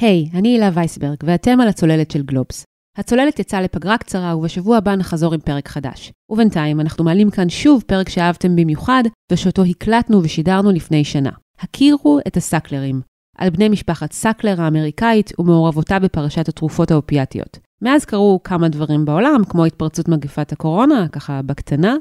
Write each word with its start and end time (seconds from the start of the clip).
היי, 0.00 0.28
hey, 0.32 0.38
אני 0.38 0.48
הילה 0.48 0.70
וייסברג, 0.74 1.16
ואתם 1.22 1.60
על 1.60 1.68
הצוללת 1.68 2.10
של 2.10 2.22
גלובס. 2.22 2.64
הצוללת 2.96 3.38
יצאה 3.38 3.62
לפגרה 3.62 3.98
קצרה, 3.98 4.36
ובשבוע 4.36 4.76
הבא 4.76 4.94
נחזור 4.94 5.34
עם 5.34 5.40
פרק 5.40 5.68
חדש. 5.68 6.12
ובינתיים, 6.30 6.80
אנחנו 6.80 7.04
מעלים 7.04 7.30
כאן 7.30 7.48
שוב 7.48 7.82
פרק 7.86 8.08
שאהבתם 8.08 8.56
במיוחד, 8.56 9.02
ושאותו 9.32 9.62
הקלטנו 9.62 10.22
ושידרנו 10.22 10.70
לפני 10.70 11.04
שנה. 11.04 11.30
הכירו 11.60 12.18
את 12.26 12.36
הסאקלרים, 12.36 13.00
על 13.38 13.50
בני 13.50 13.68
משפחת 13.68 14.12
סאקלר 14.12 14.62
האמריקאית 14.62 15.32
ומעורבותה 15.38 15.98
בפרשת 15.98 16.48
התרופות 16.48 16.90
האופיאטיות. 16.90 17.58
מאז 17.82 18.04
קרו 18.04 18.40
כמה 18.44 18.68
דברים 18.68 19.04
בעולם, 19.04 19.42
כמו 19.48 19.64
התפרצות 19.64 20.08
מגפת 20.08 20.52
הקורונה, 20.52 21.08
ככה 21.08 21.42
בקטנה, 21.42 21.96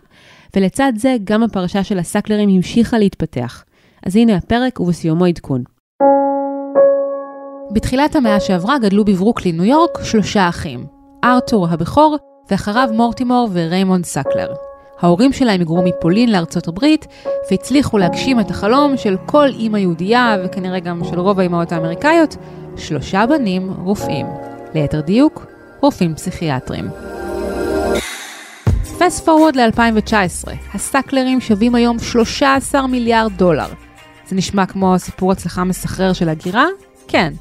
ולצד 0.56 0.94
זה 0.96 1.16
גם 1.24 1.44
הפרשה 1.44 1.84
של 1.84 2.00
הסאקלרים 2.00 2.50
המשיכה 2.50 3.00
להתפתח. 3.00 3.64
אז 4.06 4.16
הנה 4.16 4.36
הפרק 4.36 4.80
ובסיומו 4.80 5.26
עדכון. 5.26 5.64
בתחילת 7.72 8.16
המאה 8.16 8.40
שעברה 8.40 8.80
גדלו 8.80 9.06
בברוקלין, 9.06 9.58
ניו 9.58 9.66
יורק, 9.66 10.04
שלושה 10.04 10.50
אחים. 10.50 10.86
ארתור 11.24 11.68
הבכור, 11.70 12.18
ואחריו 12.52 12.90
מורטימור 12.94 13.50
וריימונד 13.54 14.06
סאקלר. 14.06 14.54
ההורים 15.00 15.34
שלהם 15.34 15.60
היגרו 15.60 15.84
מפולין 15.84 16.32
לארצות 16.32 16.68
הברית, 16.68 17.08
והצליחו 17.52 17.98
להגשים 17.98 18.40
את 18.40 18.52
החלום 18.52 18.98
של 18.98 19.16
כל 19.26 19.48
אימא 19.48 19.78
יהודייה, 19.78 20.38
וכנראה 20.46 20.80
גם 20.80 21.02
של 21.10 21.20
רוב 21.20 21.40
האימהות 21.40 21.72
האמריקאיות, 21.72 22.36
שלושה 22.78 23.26
בנים 23.26 23.74
רופאים. 23.84 24.26
ליתר 24.74 25.02
דיוק, 25.02 25.46
רופאים 25.82 26.16
פסיכיאטרים. 26.16 26.90
Fast 29.00 29.26
forward 29.26 29.56
ל-2019, 29.56 30.52
הסאקלרים 30.74 31.42
שווים 31.42 31.76
היום 31.76 32.00
13 32.00 32.88
מיליארד 32.88 33.32
דולר. 33.38 33.68
זה 34.28 34.36
נשמע 34.36 34.66
כמו 34.66 35.00
סיפור 35.00 35.32
הצלחה 35.32 35.64
מסחרר 35.64 36.14
של 36.14 36.30
הגירה? 36.30 36.66
כן, 37.08 37.34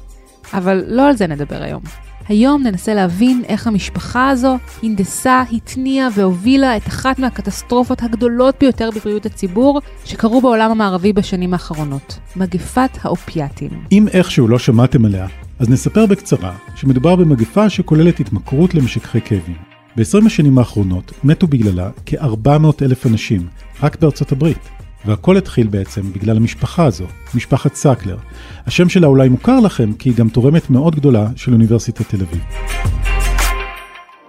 אבל 0.53 0.83
לא 0.87 1.07
על 1.07 1.15
זה 1.15 1.27
נדבר 1.27 1.63
היום. 1.63 1.81
היום 2.27 2.63
ננסה 2.63 2.93
להבין 2.93 3.43
איך 3.47 3.67
המשפחה 3.67 4.29
הזו 4.29 4.57
הנדסה, 4.83 5.43
התניעה 5.51 6.07
והובילה 6.15 6.77
את 6.77 6.87
אחת 6.87 7.19
מהקטסטרופות 7.19 8.03
הגדולות 8.03 8.55
ביותר 8.59 8.89
בבריאות 8.95 9.25
הציבור 9.25 9.81
שקרו 10.05 10.41
בעולם 10.41 10.71
המערבי 10.71 11.13
בשנים 11.13 11.53
האחרונות, 11.53 12.19
מגפת 12.35 12.89
האופיאטים. 13.01 13.69
אם 13.91 14.07
איכשהו 14.13 14.47
לא 14.47 14.59
שמעתם 14.59 15.05
עליה, 15.05 15.27
אז 15.59 15.69
נספר 15.69 16.05
בקצרה 16.05 16.55
שמדובר 16.75 17.15
במגפה 17.15 17.69
שכוללת 17.69 18.19
התמכרות 18.19 18.75
למשככי 18.75 19.21
כאבים. 19.21 19.55
ב-20 19.95 20.25
השנים 20.25 20.57
האחרונות 20.57 21.11
מתו 21.23 21.47
בגללה 21.47 21.89
כ-400 22.05 22.49
אלף 22.81 23.05
אנשים, 23.05 23.47
רק 23.83 23.99
בארצות 23.99 24.31
הברית. 24.31 24.78
והכל 25.05 25.37
התחיל 25.37 25.67
בעצם 25.67 26.01
בגלל 26.13 26.37
המשפחה 26.37 26.85
הזו, 26.85 27.05
משפחת 27.35 27.75
סאקלר. 27.75 28.17
השם 28.65 28.89
שלה 28.89 29.07
אולי 29.07 29.29
מוכר 29.29 29.59
לכם 29.59 29.93
כי 29.93 30.09
היא 30.09 30.17
גם 30.17 30.29
תורמת 30.29 30.69
מאוד 30.69 30.95
גדולה 30.95 31.27
של 31.35 31.53
אוניברסיטת 31.53 32.09
תל 32.09 32.21
אביב. 32.21 32.43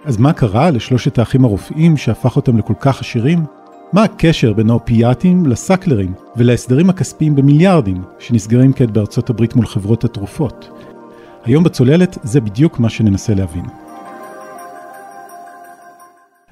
אז 0.05 0.17
מה 0.17 0.33
קרה 0.33 0.71
לשלושת 0.71 1.19
האחים 1.19 1.45
הרופאים 1.45 1.97
שהפך 1.97 2.35
אותם 2.35 2.57
לכל 2.57 2.73
כך 2.79 2.99
עשירים? 2.99 3.45
מה 3.93 4.03
הקשר 4.03 4.53
בין 4.53 4.69
האופיאטים 4.69 5.45
לסאקלרים 5.45 6.13
ולהסדרים 6.35 6.89
הכספיים 6.89 7.35
במיליארדים 7.35 8.01
שנסגרים 8.19 8.73
כעת 8.73 8.91
בארצות 8.91 9.29
הברית 9.29 9.55
מול 9.55 9.65
חברות 9.65 10.03
התרופות? 10.03 10.69
היום 11.43 11.63
בצוללת 11.63 12.17
זה 12.23 12.41
בדיוק 12.41 12.79
מה 12.79 12.89
שננסה 12.89 13.33
להבין. 13.33 13.65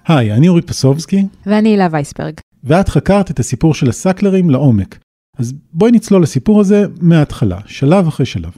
היי, 0.08 0.34
אני 0.34 0.48
אורי 0.48 0.62
פסובסקי. 0.62 1.26
ואני 1.46 1.70
הילה 1.70 1.88
וייסברג. 1.92 2.34
ואת 2.64 2.90
חקרת 2.90 3.32
את 3.32 3.40
הסיפור 3.40 3.74
של 3.74 3.90
הסאקלרים 3.90 4.50
לעומק. 4.50 4.98
אז 5.38 5.54
בואי 5.74 5.92
נצלול 5.92 6.24
לסיפור 6.24 6.62
הזה 6.62 6.86
מההתחלה, 7.02 7.58
שלב 7.66 8.08
אחרי 8.08 8.26
שלב. 8.26 8.52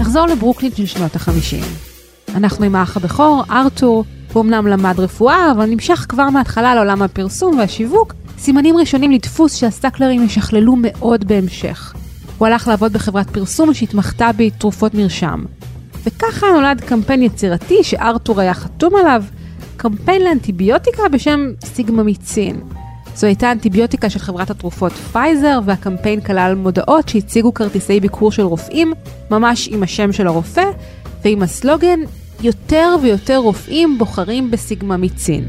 נחזור 0.00 0.26
לברוקלין 0.26 0.72
של 0.74 0.86
שנות 0.86 1.16
ה-50. 1.16 1.64
אנחנו 2.34 2.64
עם 2.64 2.74
האח 2.74 2.96
הבכור, 2.96 3.44
ארתור, 3.50 4.04
הוא 4.32 4.42
אמנם 4.42 4.66
למד 4.66 5.00
רפואה, 5.00 5.52
אבל 5.52 5.66
נמשך 5.66 6.06
כבר 6.08 6.30
מההתחלה 6.30 6.74
לעולם 6.74 7.02
הפרסום 7.02 7.58
והשיווק, 7.58 8.14
סימנים 8.38 8.76
ראשונים 8.76 9.10
לדפוס 9.10 9.54
שהסאקלרים 9.54 10.24
ישכללו 10.24 10.74
מאוד 10.78 11.24
בהמשך. 11.28 11.94
הוא 12.38 12.46
הלך 12.46 12.68
לעבוד 12.68 12.92
בחברת 12.92 13.30
פרסום 13.30 13.74
שהתמחתה 13.74 14.30
בתרופות 14.36 14.94
מרשם. 14.94 15.44
וככה 16.04 16.46
נולד 16.54 16.80
קמפיין 16.80 17.22
יצירתי 17.22 17.78
שארתור 17.82 18.40
היה 18.40 18.54
חתום 18.54 18.94
עליו, 18.96 19.24
קמפיין 19.76 20.22
לאנטיביוטיקה 20.22 21.02
בשם 21.12 21.40
סיגממיצין. 21.64 22.60
זו 23.14 23.26
הייתה 23.26 23.52
אנטיביוטיקה 23.52 24.10
של 24.10 24.18
חברת 24.18 24.50
התרופות 24.50 24.92
פייזר, 24.92 25.60
והקמפיין 25.64 26.20
כלל 26.20 26.54
מודעות 26.54 27.08
שהציגו 27.08 27.54
כרטיסי 27.54 28.00
ביקור 28.00 28.32
של 28.32 28.42
רופאים, 28.42 28.92
ממש 29.30 29.68
עם 29.72 29.82
השם 29.82 30.12
של 30.12 30.26
הרופא, 30.26 30.70
ועם 31.24 31.42
הסלוגן, 31.42 32.00
יותר 32.42 32.96
ויותר 33.02 33.36
רופאים 33.36 33.98
בוחרים 33.98 34.50
בסיגממיצין. 34.50 35.44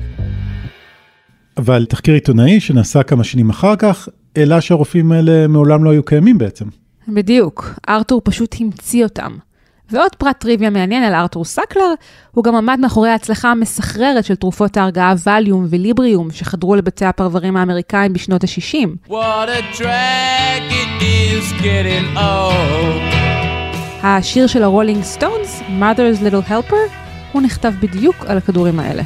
אבל 1.57 1.85
תחקיר 1.85 2.13
עיתונאי 2.13 2.59
שנעשה 2.59 3.03
כמה 3.03 3.23
שנים 3.23 3.49
אחר 3.49 3.75
כך, 3.75 4.09
העלה 4.35 4.61
שהרופאים 4.61 5.11
האלה 5.11 5.47
מעולם 5.47 5.83
לא 5.83 5.89
היו 5.89 6.03
קיימים 6.03 6.37
בעצם. 6.37 6.65
בדיוק, 7.07 7.73
ארתור 7.89 8.21
פשוט 8.23 8.55
המציא 8.59 9.03
אותם. 9.03 9.37
ועוד 9.91 10.15
פרט 10.15 10.39
טריוויה 10.39 10.69
מעניין 10.69 11.03
על 11.03 11.13
ארתור 11.13 11.45
סקלר, 11.45 11.93
הוא 12.31 12.43
גם 12.43 12.55
עמד 12.55 12.79
מאחורי 12.81 13.09
ההצלחה 13.09 13.51
המסחררת 13.51 14.25
של 14.25 14.35
תרופות 14.35 14.77
ההרגעה 14.77 15.13
ווליום 15.13 15.65
וליבריום 15.69 16.31
שחדרו 16.31 16.75
לבתי 16.75 17.05
הפרברים 17.05 17.57
האמריקאים 17.57 18.13
בשנות 18.13 18.43
ה-60. 18.43 19.13
השיר 24.03 24.47
של 24.47 24.63
הרולינג 24.63 25.03
סטונס, 25.03 25.61
Mother's 25.79 26.21
Little 26.21 26.49
Helper, 26.49 26.91
הוא 27.31 27.41
נכתב 27.41 27.73
בדיוק 27.81 28.15
על 28.27 28.37
הכדורים 28.37 28.79
האלה. 28.79 29.03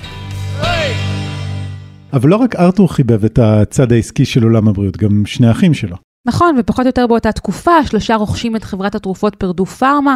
אבל 2.14 2.30
לא 2.30 2.36
רק 2.36 2.56
ארתור 2.56 2.94
חיבב 2.94 3.26
את 3.26 3.40
הצד 3.40 3.92
העסקי 3.92 4.26
של 4.26 4.44
עולם 4.44 4.68
הבריאות, 4.68 4.98
גם 4.98 5.26
שני 5.26 5.52
אחים 5.52 5.74
שלו. 5.74 5.96
נכון, 6.28 6.56
ופחות 6.60 6.86
או 6.86 6.88
יותר 6.90 7.08
באותה 7.08 7.32
תקופה, 7.32 7.86
שלושה 7.86 8.16
רוכשים 8.16 8.56
את 8.56 8.64
חברת 8.64 8.96
התרופות 8.96 9.36
פרדו 9.36 9.66
פארמה, 9.66 10.16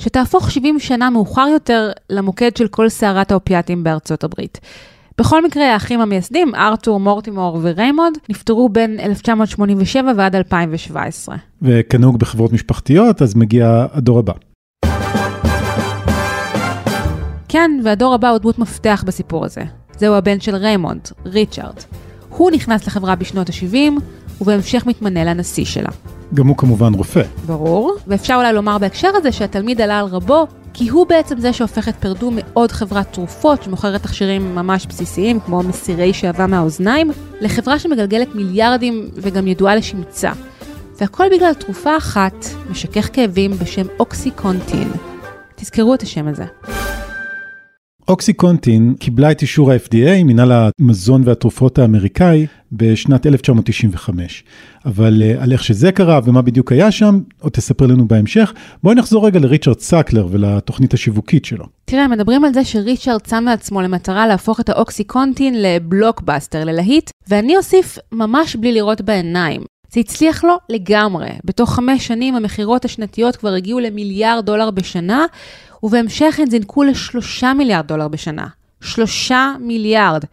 שתהפוך 0.00 0.50
70 0.50 0.78
שנה 0.78 1.10
מאוחר 1.10 1.46
יותר 1.52 1.90
למוקד 2.10 2.56
של 2.56 2.68
כל 2.68 2.88
סערת 2.88 3.32
האופיאטים 3.32 3.84
בארצות 3.84 4.24
הברית. 4.24 4.60
בכל 5.18 5.44
מקרה, 5.44 5.72
האחים 5.72 6.00
המייסדים, 6.00 6.54
ארתור, 6.54 7.00
מורטימור 7.00 7.58
וריימונד, 7.62 8.18
נפטרו 8.28 8.68
בין 8.68 9.00
1987 9.00 10.12
ועד 10.16 10.36
2017. 10.36 11.36
וכנהוג 11.62 12.18
בחברות 12.18 12.52
משפחתיות, 12.52 13.22
אז 13.22 13.34
מגיע 13.34 13.86
הדור 13.92 14.18
הבא. 14.18 14.32
כן, 17.48 17.70
והדור 17.84 18.14
הבא 18.14 18.28
הוא 18.28 18.38
דמות 18.38 18.58
מפתח 18.58 19.04
בסיפור 19.06 19.44
הזה. 19.44 19.62
זהו 19.98 20.14
הבן 20.14 20.40
של 20.40 20.54
ריימונד, 20.56 21.08
ריצ'ארד. 21.26 21.76
הוא 22.28 22.50
נכנס 22.50 22.86
לחברה 22.86 23.14
בשנות 23.14 23.48
ה-70, 23.48 24.00
ובהמשך 24.40 24.86
מתמנה 24.86 25.24
לנשיא 25.24 25.64
שלה. 25.64 25.90
גם 26.34 26.46
הוא 26.46 26.56
כמובן 26.56 26.94
רופא. 26.94 27.22
ברור, 27.46 27.96
ואפשר 28.06 28.34
אולי 28.34 28.52
לומר 28.52 28.78
בהקשר 28.78 29.10
הזה 29.14 29.32
שהתלמיד 29.32 29.80
עלה 29.80 29.98
על 29.98 30.06
רבו, 30.06 30.46
כי 30.74 30.88
הוא 30.88 31.06
בעצם 31.06 31.40
זה 31.40 31.52
שהופך 31.52 31.88
את 31.88 31.96
פרדו 31.96 32.30
מעוד 32.30 32.72
חברת 32.72 33.12
תרופות 33.12 33.62
שמוכרת 33.62 34.02
תכשירים 34.02 34.54
ממש 34.54 34.86
בסיסיים, 34.86 35.40
כמו 35.40 35.62
מסירי 35.62 36.14
שעבה 36.14 36.46
מהאוזניים, 36.46 37.10
לחברה 37.40 37.78
שמגלגלת 37.78 38.34
מיליארדים 38.34 39.10
וגם 39.14 39.46
ידועה 39.46 39.76
לשמצה. 39.76 40.32
והכל 41.00 41.24
בגלל 41.32 41.54
תרופה 41.54 41.96
אחת, 41.96 42.46
משכך 42.70 43.08
כאבים 43.12 43.50
בשם 43.50 43.86
אוקסיקונטין. 44.00 44.92
תזכרו 45.56 45.94
את 45.94 46.02
השם 46.02 46.28
הזה. 46.28 46.44
אוקסיקונטין 48.10 48.94
קיבלה 48.98 49.30
את 49.30 49.42
אישור 49.42 49.72
ה-FDA, 49.72 50.24
מנהל 50.24 50.52
המזון 50.52 51.22
והתרופות 51.24 51.78
האמריקאי, 51.78 52.46
בשנת 52.72 53.26
1995. 53.26 54.44
אבל 54.86 55.22
אה, 55.22 55.42
על 55.42 55.52
איך 55.52 55.64
שזה 55.64 55.92
קרה 55.92 56.20
ומה 56.24 56.42
בדיוק 56.42 56.72
היה 56.72 56.90
שם, 56.90 57.20
עוד 57.40 57.52
תספר 57.52 57.86
לנו 57.86 58.08
בהמשך. 58.08 58.52
בואי 58.82 58.94
נחזור 58.94 59.26
רגע 59.26 59.40
לריצ'רד 59.40 59.80
סאקלר 59.80 60.28
ולתוכנית 60.30 60.94
השיווקית 60.94 61.44
שלו. 61.44 61.64
תראה, 61.84 62.08
מדברים 62.08 62.44
על 62.44 62.54
זה 62.54 62.64
שריצ'רד 62.64 63.26
שם 63.26 63.44
לעצמו 63.46 63.82
למטרה 63.82 64.26
להפוך 64.26 64.60
את 64.60 64.68
האוקסיקונטין 64.68 65.62
לבלוקבאסטר, 65.62 66.64
ללהיט, 66.64 67.10
ואני 67.28 67.56
אוסיף 67.56 67.98
ממש 68.12 68.56
בלי 68.56 68.72
לראות 68.72 69.00
בעיניים. 69.00 69.60
זה 69.92 70.00
הצליח 70.00 70.44
לו 70.44 70.56
לגמרי. 70.68 71.28
בתוך 71.44 71.74
חמש 71.74 72.06
שנים 72.06 72.34
המכירות 72.34 72.84
השנתיות 72.84 73.36
כבר 73.36 73.52
הגיעו 73.52 73.80
למיליארד 73.80 74.46
דולר 74.46 74.70
בשנה, 74.70 75.26
ובהמשך 75.82 76.38
הן 76.38 76.50
זינקו 76.50 76.82
לשלושה 76.82 77.52
מיליארד 77.54 77.86
דולר 77.86 78.08
בשנה. 78.08 78.46
שלושה 78.80 79.52
מיליארד. 79.60 80.24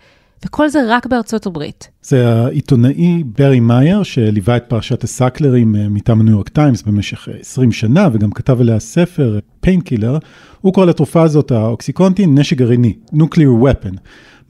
וכל 0.46 0.70
זה 0.70 0.80
רק 0.88 1.06
בארצות 1.06 1.46
הברית. 1.46 1.90
זה 2.02 2.30
העיתונאי 2.30 3.24
ברי 3.24 3.60
מאייר, 3.60 4.04
שליווה 4.04 4.58
את 4.58 4.64
פרשת 4.68 5.04
הסאקלרים 5.04 5.76
אה, 5.76 5.90
מטעם 5.90 6.22
הניו 6.22 6.34
יורק 6.34 6.50
טיימס 6.50 6.82
במשך 6.82 7.28
20 7.40 7.72
שנה, 7.72 8.10
וגם 8.14 8.32
כתב 8.32 8.62
עליה 8.62 8.80
ספר, 8.80 9.40
Pain 9.60 9.81
Killer. 9.81 10.18
הוא 10.62 10.74
קורא 10.74 10.86
לתרופה 10.86 11.22
הזאת, 11.22 11.52
האוקסיקונטין, 11.52 12.38
נשק 12.38 12.58
גרעיני, 12.58 12.94
Nuclear 13.14 13.64
Weapon. 13.64 13.98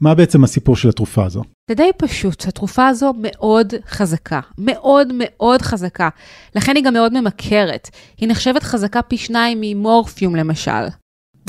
מה 0.00 0.14
בעצם 0.14 0.44
הסיפור 0.44 0.76
של 0.76 0.88
התרופה 0.88 1.24
הזו? 1.24 1.42
זה 1.68 1.74
די 1.74 1.90
פשוט, 1.96 2.44
התרופה 2.48 2.88
הזו 2.88 3.12
מאוד 3.18 3.74
חזקה, 3.88 4.40
מאוד 4.58 5.12
מאוד 5.18 5.62
חזקה. 5.62 6.08
לכן 6.56 6.76
היא 6.76 6.84
גם 6.84 6.92
מאוד 6.92 7.20
ממכרת. 7.20 7.88
היא 8.18 8.28
נחשבת 8.28 8.62
חזקה 8.62 9.02
פי 9.02 9.16
שניים 9.16 9.58
ממורפיום 9.60 10.36
למשל. 10.36 10.84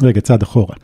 רגע, 0.01 0.21
צעד 0.21 0.41
אחורה. 0.41 0.75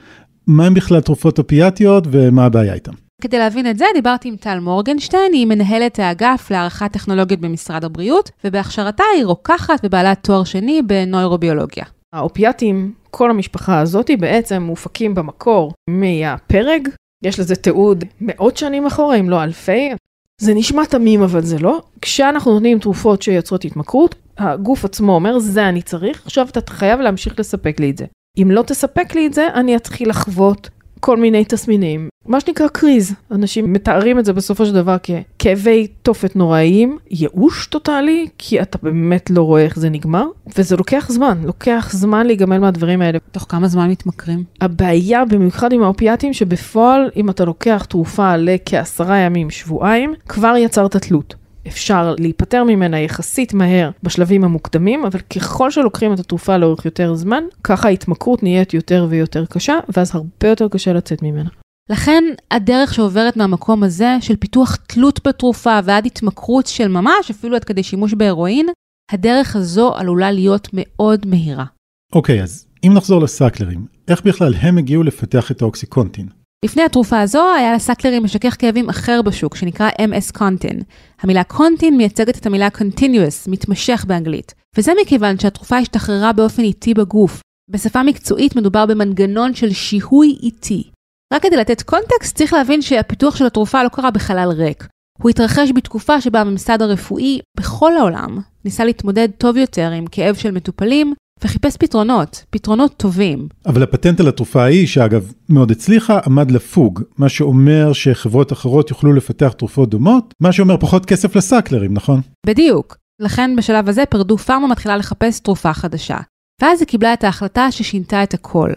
מה 0.47 0.65
הם 0.65 0.73
בכלל 0.73 1.01
תרופות 1.01 1.39
אופיאטיות 1.39 2.03
ומה 2.11 2.45
הבעיה 2.45 2.73
איתן? 2.73 2.91
כדי 3.21 3.37
להבין 3.37 3.69
את 3.69 3.77
זה, 3.77 3.85
דיברתי 3.93 4.27
עם 4.27 4.35
טל 4.35 4.59
מורגנשטיין, 4.59 5.33
היא 5.33 5.47
מנהלת 5.47 5.99
האגף 5.99 6.51
להערכת 6.51 6.91
טכנולוגיות 6.91 7.39
במשרד 7.39 7.83
הבריאות, 7.83 8.31
ובהכשרתה 8.43 9.03
היא 9.15 9.25
רוקחת 9.25 9.79
ובעלת 9.83 10.23
תואר 10.23 10.43
שני 10.43 10.81
בנוירוביולוגיה. 10.81 11.85
האופיאטים, 12.13 12.93
כל 13.11 13.29
המשפחה 13.29 13.79
הזאת, 13.79 14.11
בעצם 14.19 14.61
מופקים 14.61 15.15
במקור 15.15 15.73
מהפרג, 15.89 16.89
יש 17.25 17.39
לזה 17.39 17.56
תיעוד 17.56 18.04
מאות 18.22 18.57
שנים 18.57 18.86
אחורה, 18.86 19.16
אם 19.16 19.30
לא 19.30 19.44
אלפי. 19.44 19.89
זה 20.38 20.54
נשמע 20.54 20.86
תמים, 20.86 21.24
אבל 21.24 21.42
זה 21.42 21.60
לא. 21.60 21.81
כשאנחנו 22.01 22.54
נותנים 22.54 22.80
תרופות 22.80 23.22
שיוצרות 23.22 23.66
התמכרות, 23.66 24.16
הגוף 24.38 24.86
עצמו 24.86 25.16
אומר, 25.16 25.39
זה 25.39 25.69
אני 25.69 25.81
צריך, 25.81 26.22
עכשיו 26.25 26.48
אתה 26.50 26.72
חייב 26.72 27.00
להמשיך 27.00 27.39
לספק 27.39 27.80
לי 27.80 27.89
את 27.89 27.98
זה. 27.98 28.06
אם 28.42 28.51
לא 28.51 28.62
תספק 28.62 29.16
לי 29.16 29.27
את 29.27 29.33
זה, 29.33 29.48
אני 29.54 29.75
אתחיל 29.75 30.10
לחוות 30.10 30.69
כל 31.06 31.18
מיני 31.18 31.46
תסמינים, 31.46 32.10
מה 32.25 32.40
שנקרא 32.40 32.68
קריז. 32.68 33.16
אנשים 33.31 33.74
מתארים 33.74 34.19
את 34.19 34.25
זה 34.25 34.34
בסופו 34.34 34.66
של 34.66 34.74
דבר 34.74 34.96
ככאבי 34.98 35.88
תופת 35.88 36.36
נוראיים, 36.36 36.98
ייאוש 37.12 37.68
טוטאלי, 37.68 38.28
כי 38.38 38.62
אתה 38.62 38.78
באמת 38.84 39.30
לא 39.30 39.42
רואה 39.42 39.63
איך 39.63 39.80
זה 39.80 39.90
נגמר, 39.90 40.25
וזה 40.57 40.75
לוקח 40.75 41.06
זמן, 41.10 41.38
לוקח 41.44 41.90
זמן 41.92 42.25
להיגמל 42.25 42.60
מהדברים 42.60 43.02
האלה. 43.02 43.19
תוך 43.31 43.46
כמה 43.50 43.68
זמן 43.68 43.90
מתמכרים? 43.90 44.44
הבעיה, 44.62 45.25
במיוחד 45.25 45.74
עם 45.74 45.84
האופיאטים, 45.84 46.34
שבפועל, 46.34 47.10
אם 47.16 47.30
אתה 47.30 47.46
לוקח 47.46 47.86
תרופה 47.90 48.38
לכעשרה 48.38 49.18
ימים, 49.18 49.50
שבועיים, 49.50 50.13
כבר 50.28 50.56
יצרת 50.57 50.96
תלות. 50.96 51.36
אפשר 51.67 52.15
להיפטר 52.19 52.63
ממנה 52.63 53.00
יחסית 53.00 53.53
מהר 53.53 53.89
בשלבים 54.03 54.44
המוקדמים, 54.44 55.06
אבל 55.06 55.19
ככל 55.19 55.71
שלוקחים 55.71 56.13
את 56.13 56.19
התרופה 56.19 56.57
לאורך 56.57 56.85
יותר 56.85 57.15
זמן, 57.15 57.44
ככה 57.63 57.88
ההתמכרות 57.88 58.44
נהיית 58.44 58.73
יותר 58.73 59.07
ויותר 59.09 59.45
קשה, 59.45 59.79
ואז 59.97 60.15
הרבה 60.15 60.47
יותר 60.47 60.67
קשה 60.67 60.94
לצאת 60.94 61.23
ממנה. 61.23 61.50
לכן 61.89 62.23
הדרך 62.51 62.94
שעוברת 62.94 63.38
מהמקום 63.38 63.83
הזה 63.83 64.17
של 64.21 64.35
פיתוח 64.35 64.75
תלות 64.75 65.27
בתרופה 65.27 65.79
ועד 65.83 66.06
התמכרות 66.06 66.67
של 66.67 66.88
ממש, 66.88 67.31
אפילו 67.31 67.56
עד 67.56 67.63
כדי 67.63 67.83
שימוש 67.83 68.13
בהרואין, 68.13 68.68
הדרך 69.11 69.56
הזו 69.56 69.95
עלולה 69.95 70.31
להיות 70.31 70.68
מאוד 70.73 71.27
מהירה. 71.27 71.65
אוקיי, 72.13 72.39
okay, 72.39 72.44
אז 72.44 72.68
אם 72.83 72.91
נחזור 72.94 73.21
לסאקלרים, 73.21 73.85
איך 74.07 74.21
בכלל 74.21 74.53
הם 74.53 74.77
הגיעו 74.77 75.03
לפתח 75.03 75.51
את 75.51 75.61
האוקסיקונטין? 75.61 76.27
לפני 76.65 76.83
התרופה 76.83 77.21
הזו 77.21 77.53
היה 77.57 77.73
לסאקלרים 77.73 78.23
משכך 78.23 78.56
כאבים 78.59 78.89
אחר 78.89 79.21
בשוק, 79.21 79.56
שנקרא 79.56 79.89
MS 79.89 80.38
קונטין. 80.38 80.81
המילה 81.21 81.44
קונטין 81.44 81.97
מייצגת 81.97 82.38
את 82.38 82.45
המילה 82.45 82.67
continuous, 82.77 83.47
מתמשך 83.50 84.06
באנגלית. 84.07 84.53
וזה 84.77 84.91
מכיוון 85.01 85.39
שהתרופה 85.39 85.77
השתחררה 85.77 86.33
באופן 86.33 86.63
איטי 86.63 86.94
בגוף. 86.94 87.41
בשפה 87.71 88.03
מקצועית 88.03 88.56
מדובר 88.56 88.85
במנגנון 88.85 89.56
של 89.56 89.73
שיהוי 89.73 90.38
איטי. 90.44 90.89
רק 91.33 91.44
כדי 91.44 91.57
לתת 91.57 91.81
קונטקסט, 91.81 92.35
צריך 92.35 92.53
להבין 92.53 92.81
שהפיתוח 92.81 93.35
של 93.35 93.45
התרופה 93.45 93.83
לא 93.83 93.89
קרה 93.89 94.11
בחלל 94.11 94.50
ריק. 94.50 94.88
הוא 95.19 95.29
התרחש 95.29 95.71
בתקופה 95.75 96.21
שבה 96.21 96.41
הממסד 96.41 96.81
הרפואי 96.81 97.39
בכל 97.57 97.97
העולם 97.97 98.39
ניסה 98.65 98.85
להתמודד 98.85 99.29
טוב 99.38 99.57
יותר 99.57 99.91
עם 99.91 100.06
כאב 100.11 100.35
של 100.35 100.51
מטופלים 100.51 101.13
וחיפש 101.43 101.77
פתרונות, 101.77 102.45
פתרונות 102.49 102.93
טובים. 102.97 103.47
אבל 103.65 103.83
הפטנט 103.83 104.19
על 104.19 104.27
התרופה 104.27 104.63
ההיא, 104.63 104.87
שאגב 104.87 105.31
מאוד 105.49 105.71
הצליחה, 105.71 106.19
עמד 106.25 106.51
לפוג, 106.51 107.01
מה 107.17 107.29
שאומר 107.29 107.93
שחברות 107.93 108.53
אחרות 108.53 108.89
יוכלו 108.89 109.13
לפתח 109.13 109.53
תרופות 109.57 109.89
דומות, 109.89 110.33
מה 110.39 110.51
שאומר 110.51 110.77
פחות 110.77 111.05
כסף 111.05 111.35
לסאקלרים, 111.35 111.93
נכון? 111.93 112.21
בדיוק. 112.45 112.97
לכן 113.19 113.55
בשלב 113.55 113.89
הזה 113.89 114.05
פרדו 114.05 114.37
פארמה 114.37 114.67
מתחילה 114.67 114.97
לחפש 114.97 115.39
תרופה 115.39 115.73
חדשה. 115.73 116.17
ואז 116.61 116.81
היא 116.81 116.87
קיבלה 116.87 117.13
את 117.13 117.23
ההחלטה 117.23 117.71
ששינתה 117.71 118.23
את 118.23 118.33
הכל. 118.33 118.71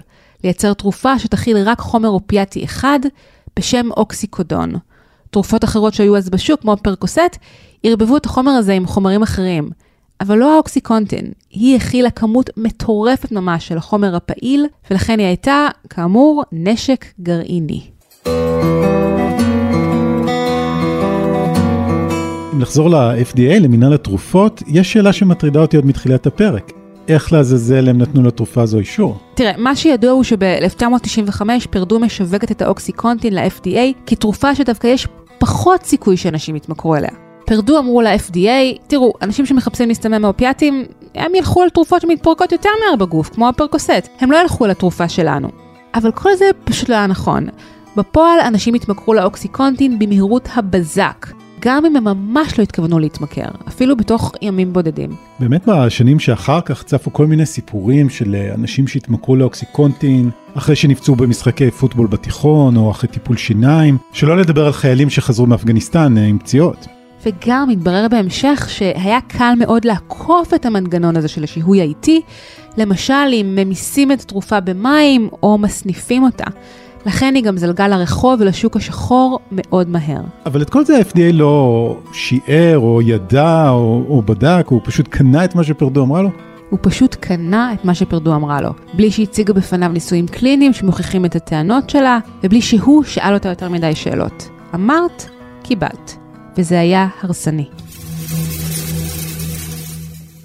לייצר 0.45 0.75
תרופה 0.75 1.19
שתכיל 1.19 1.57
רק 1.57 1.81
חומר 1.81 2.09
אופיאטי 2.09 2.65
אחד 2.65 2.99
בשם 3.59 3.89
אוקסיקודון. 3.97 4.73
תרופות 5.31 5.65
אחרות 5.65 5.95
שהיו 5.95 6.17
אז 6.17 6.31
בשוק, 6.31 6.61
כמו 6.61 6.77
פרקוסט, 6.83 7.37
ערבבו 7.83 8.17
את 8.17 8.27
החומר 8.27 8.51
הזה 8.51 8.73
עם 8.73 8.87
חומרים 8.87 9.23
אחרים. 9.23 9.71
אבל 10.21 10.39
לא 10.39 10.55
האוקסיקונטין, 10.55 11.33
היא 11.51 11.77
הכילה 11.77 12.11
כמות 12.11 12.51
מטורפת 12.57 13.33
ממש 13.33 13.69
של 13.69 13.77
החומר 13.77 14.17
הפעיל, 14.17 14.67
ולכן 14.91 15.19
היא 15.19 15.27
הייתה, 15.27 15.69
כאמור, 15.91 16.45
נשק 16.53 17.05
גרעיני. 17.21 17.81
אם 22.53 22.59
נחזור 22.59 22.91
ל-FDA, 22.91 23.59
למינהל 23.61 23.93
התרופות, 23.93 24.63
יש 24.67 24.93
שאלה 24.93 25.13
שמטרידה 25.13 25.61
אותי 25.61 25.77
עוד 25.77 25.87
מתחילת 25.87 26.27
הפרק. 26.27 26.73
איך 27.09 27.33
לעזאזל 27.33 27.89
הם 27.89 27.99
נתנו 27.99 28.23
לתרופה 28.23 28.63
הזו 28.63 28.79
אישור? 28.79 29.17
תראה, 29.35 29.53
מה 29.57 29.77
שידוע 29.77 30.11
הוא 30.11 30.25
שב-1995 30.25 31.43
פרדו 31.71 31.99
משווקת 31.99 32.51
את 32.51 32.63
האוקסיקונטין 32.63 33.35
ל-FDA 33.35 33.93
כתרופה 34.07 34.55
שדווקא 34.55 34.87
יש 34.87 35.09
פחות 35.39 35.83
סיכוי 35.83 36.17
שאנשים 36.17 36.57
יתמכרו 36.57 36.97
אליה. 36.97 37.28
פרדו 37.49 37.79
אמרו 37.79 38.01
ל-FDA, 38.01 38.79
תראו, 38.87 39.13
אנשים 39.23 39.47
שמחפשים 39.47 39.89
להסתמם 39.89 40.23
מאופיאטים, 40.23 40.85
הם 41.15 41.35
ילכו 41.35 41.63
על 41.63 41.69
תרופות 41.69 42.01
שמתפרקות 42.01 42.53
יותר 42.53 42.69
מהר 42.81 42.97
בגוף, 42.97 43.29
כמו 43.29 43.49
הפרקוסט. 43.49 44.09
הם 44.21 44.33
לא 44.33 44.37
ילכו 44.37 44.65
על 44.65 44.71
התרופה 44.71 45.09
שלנו. 45.09 45.49
אבל 45.95 46.13
כל 46.13 46.35
זה 46.35 46.45
פשוט 46.65 46.89
לא 46.89 46.95
היה 46.95 47.07
נכון. 47.07 47.47
בפועל 47.97 48.41
אנשים 48.41 48.75
התמכרו 48.75 49.15
לאוקסיקונטין 49.15 49.99
במהירות 49.99 50.49
הבזק. 50.55 51.27
גם 51.61 51.87
אם 51.87 51.97
הם 51.97 52.05
ממש 52.05 52.59
לא 52.59 52.63
התכוונו 52.63 52.99
להתמכר, 52.99 53.49
אפילו 53.69 53.97
בתוך 53.97 54.33
ימים 54.43 54.73
בודדים. 54.73 55.11
באמת 55.41 55.67
בשנים 55.67 56.19
שאחר 56.19 56.61
כך 56.61 56.83
צפו 56.83 57.13
כל 57.13 57.27
מיני 57.27 57.47
סיפורים 57.47 58.11
של 58.11 58.37
אנשים 58.55 58.89
שהתמכרו 58.89 59.37
לאוקסיקונטין, 59.37 60.31
אחרי 60.55 60.77
שנפצעו 60.77 61.17
במשחקי 61.17 61.71
פוטבול 61.71 62.07
בתיכון, 62.07 62.77
או 62.77 62.91
אחרי 62.91 63.09
טיפול 63.09 63.37
שיניים, 63.37 63.99
שלא 64.13 64.37
לדבר 64.37 64.67
על 64.67 64.73
חיילים 64.73 65.11
שחזרו 65.11 65.47
מאפגניסטן 65.47 66.19
עם 66.19 66.39
פציעות. 66.39 66.98
וגם 67.27 67.71
התברר 67.71 68.07
בהמשך 68.11 68.67
שהיה 68.71 69.19
קל 69.29 69.53
מאוד 69.59 69.85
לעקוף 69.85 70.55
את 70.55 70.67
המנגנון 70.67 71.17
הזה 71.17 71.29
של 71.29 71.45
השיהוי 71.45 71.81
האיטי, 71.81 72.21
למשל 72.77 73.15
אם 73.33 73.53
ממיסים 73.59 74.13
את 74.13 74.21
התרופה 74.21 74.61
במים 74.61 75.29
או 75.43 75.59
מסניפים 75.59 76.23
אותה. 76.23 76.45
לכן 77.07 77.35
היא 77.35 77.45
גם 77.45 77.57
זלגה 77.57 77.89
לרחוב 77.89 78.41
ולשוק 78.41 78.77
השחור 78.77 79.39
מאוד 79.53 79.89
מהר. 79.89 80.21
אבל 80.47 80.63
את 80.63 80.71
כל 80.71 80.85
זה 80.85 80.99
ה-FDA 80.99 81.33
לא 81.33 81.97
שיער 82.13 82.79
או 82.79 83.03
ידע 83.03 83.69
או, 83.69 84.05
או 84.09 84.23
בדק, 84.23 84.67
הוא 84.69 84.81
פשוט 84.85 85.09
קנה 85.09 85.45
את 85.45 85.55
מה 85.55 85.65
שפרדו 85.65 86.03
אמרה 86.03 86.23
לו? 86.23 86.31
הוא 86.71 86.79
פשוט 86.83 87.15
קנה 87.15 87.73
את 87.73 87.85
מה 87.85 87.95
שפרדו 87.95 88.35
אמרה 88.35 88.61
לו, 88.61 88.71
בלי 88.95 89.11
שהציגה 89.11 89.53
בפניו 89.53 89.89
ניסויים 89.89 90.27
קליניים 90.27 90.73
שמוכיחים 90.73 91.25
את 91.25 91.37
הטענות 91.37 91.91
שלה, 91.91 92.19
ובלי 92.45 92.61
שהוא 92.61 93.05
שאל 93.05 93.35
אותה 93.35 93.49
יותר 93.49 93.69
מדי 93.69 93.95
שאלות. 93.95 94.49
אמרת, 94.75 95.29
קיבלת. 95.63 96.18
וזה 96.59 96.81
היה 96.81 97.09
הרסני. 97.21 97.69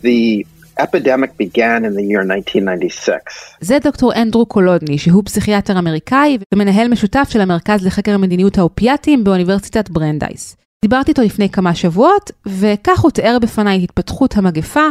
The 0.03 0.43
epidemic 0.79 1.31
began 1.43 1.85
in 1.85 1.93
the 1.97 2.03
year 2.11 2.21
1996. 2.21 3.17
זה 3.61 3.77
דוקטור 3.83 4.13
אנדרו 4.21 4.45
קולודני, 4.45 4.97
שהוא 4.97 5.23
פסיכיאטר 5.25 5.79
אמריקאי 5.79 6.37
ומנהל 6.53 6.87
משותף 6.87 7.27
של 7.29 7.41
המרכז 7.41 7.85
לחקר 7.85 8.17
מדיניות 8.17 8.57
האופיאטים 8.57 9.23
באוניברסיטת 9.23 9.89
ברנדייס. 9.89 10.57
דיברתי 10.81 11.11
איתו 11.11 11.21
לפני 11.21 11.49
כמה 11.49 11.75
שבועות, 11.75 12.31
וכך 12.45 12.99
הוא 12.99 13.11
תיאר 13.11 13.37
בפניי 13.41 13.77
את 13.77 13.83
התפתחות 13.83 14.37
המגפה, 14.37 14.87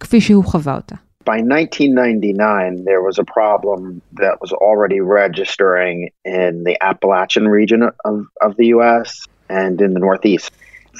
כפי 0.00 0.20
שהוא 0.20 0.44
חווה 0.44 0.74
אותה. 0.76 0.94
By 1.30 1.40
1999, 1.40 2.84
there 2.84 3.02
was 3.08 3.18
a 3.18 3.26
problem 3.38 4.00
that 4.22 4.36
was 4.42 4.52
already 4.66 5.00
registering 5.00 5.96
in 6.24 6.52
the 6.68 6.76
Appalachian 6.90 7.48
region 7.48 7.80
of, 8.08 8.16
of 8.46 8.50
the 8.60 8.66
US 8.76 9.26
and 9.50 9.80
in 9.80 9.94
the 9.94 10.00
Northeast. 10.00 10.50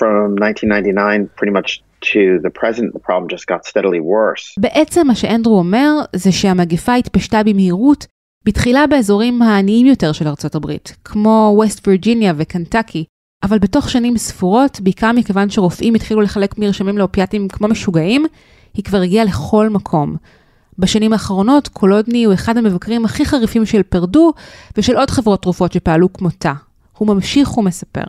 From 0.01 0.37
1999 0.37 1.31
pretty 1.37 1.53
much 1.53 1.83
to 2.13 2.39
the 2.47 2.51
present, 2.51 2.93
the 2.93 3.05
problem 3.09 3.29
just 3.29 3.47
got 3.47 3.65
steadily 3.67 4.01
worse. 4.01 4.55
בעצם 4.59 5.07
מה 5.07 5.15
שאנדרו 5.15 5.59
אומר 5.59 5.91
זה 6.13 6.33
שהמגפה 6.33 6.95
התפשטה 6.95 7.43
במהירות 7.43 8.07
בתחילה 8.45 8.87
באזורים 8.87 9.43
העניים 9.43 9.87
יותר 9.87 10.13
של 10.13 10.29
ארצות 10.29 10.55
הברית, 10.55 10.97
כמו 11.05 11.53
ווסט 11.57 11.89
וירג'יניה 11.89 12.33
וקנטקי, 12.37 13.05
אבל 13.43 13.59
בתוך 13.59 13.91
שנים 13.91 14.17
ספורות, 14.17 14.81
בעיקר 14.81 15.13
מכיוון 15.13 15.51
שרופאים 15.51 15.95
התחילו 15.95 16.21
לחלק 16.21 16.59
מרשמים 16.59 16.99
לאופיאטים 16.99 17.49
כמו 17.49 17.69
משוגעים, 17.69 18.27
היא 18.75 18.85
כבר 18.85 19.01
הגיעה 19.01 19.25
לכל 19.25 19.69
מקום. 19.69 20.17
בשנים 20.79 21.13
האחרונות 21.13 21.69
קולודני 21.69 22.25
הוא 22.25 22.35
אחד 22.35 22.57
המבקרים 22.57 23.05
הכי 23.05 23.25
חריפים 23.25 23.67
של 23.67 23.83
פרדו 23.83 24.33
ושל 24.77 24.97
עוד 24.97 25.11
חברות 25.11 25.43
תרופות 25.43 25.73
שפעלו 25.73 26.13
כמותה. 26.13 26.53
הוא 26.99 27.09
ממשיך 27.09 27.59
ומספר. 27.59 28.05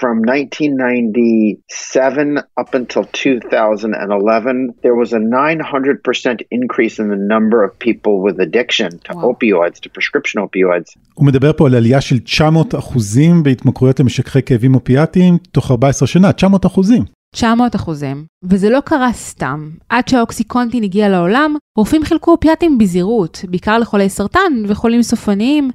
From 0.00 0.16
1997 0.24 2.38
up 2.60 2.74
until 2.74 3.04
2011, 3.12 4.72
there 4.82 4.94
was 5.02 5.12
a 5.12 5.18
900% 5.18 6.40
increase 6.58 6.94
in 7.02 7.06
the 7.14 7.20
number 7.34 7.58
of 7.66 7.70
people 7.86 8.14
with 8.26 8.36
addiction 8.46 8.90
to 9.06 9.10
Wow. 9.14 9.30
opioids, 9.30 9.76
to 9.84 9.88
prescription 9.96 10.36
opioids. 10.46 10.88
הוא 11.14 11.26
מדבר 11.26 11.52
פה 11.52 11.66
על 11.66 11.74
עלייה 11.74 12.00
של 12.00 12.18
900 12.18 12.74
אחוזים 12.74 13.42
בהתמכרויות 13.42 14.00
למשככי 14.00 14.42
כאבים 14.42 14.74
אופיאטיים 14.74 15.38
תוך 15.52 15.70
14 15.70 16.06
שנה, 16.06 16.32
900 16.32 16.66
אחוזים. 16.66 17.04
900 17.34 17.74
אחוזים. 17.76 18.24
וזה 18.44 18.70
לא 18.70 18.80
קרה 18.80 19.12
סתם. 19.12 19.70
עד 19.88 20.08
שהאוקסיקונטין 20.08 20.82
הגיע 20.82 21.08
לעולם, 21.08 21.56
רופאים 21.76 22.04
חילקו 22.04 22.30
אופיאטים 22.30 22.78
בזהירות, 22.78 23.44
בעיקר 23.48 23.78
לחולי 23.78 24.08
סרטן 24.08 24.52
וחולים 24.68 25.02
סופניים, 25.02 25.70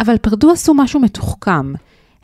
אבל 0.00 0.18
פרדו 0.18 0.50
עשו 0.50 0.74
משהו 0.74 1.00
מתוחכם. 1.00 1.72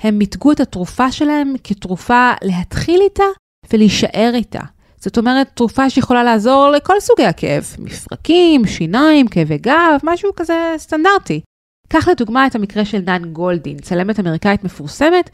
הם 0.00 0.19
מיתגו 0.19 0.52
את 0.52 0.61
התרופה 0.61 1.12
שלהם 1.12 1.54
כתרופה 1.64 2.33
להתחיל 2.42 3.00
איתה 3.00 3.25
ולהישאר 3.73 4.30
איתה. 4.35 4.62
זאת 4.97 5.19
אומרת, 5.19 5.50
תרופה 5.54 5.90
שיכולה 5.90 6.25
לעזור 6.25 6.71
לכל 6.71 7.00
סוגי 7.00 7.25
הכאב, 7.25 7.76
מפרקים, 7.78 8.66
שיניים, 8.66 9.28
כאבי 9.28 9.59
גב, 9.59 9.99
משהו 10.02 10.30
כזה 10.37 10.75
סטנדרטי. 10.76 11.40
קח 11.88 12.09
לדוגמה 12.09 12.47
את 12.47 12.54
המקרה 12.54 12.85
של 12.85 12.99
נאן 13.07 13.33
גולדין, 13.33 13.78
צלמת 13.78 14.21
אמריקאית 14.21 14.64
מפורסמת, 14.64 15.30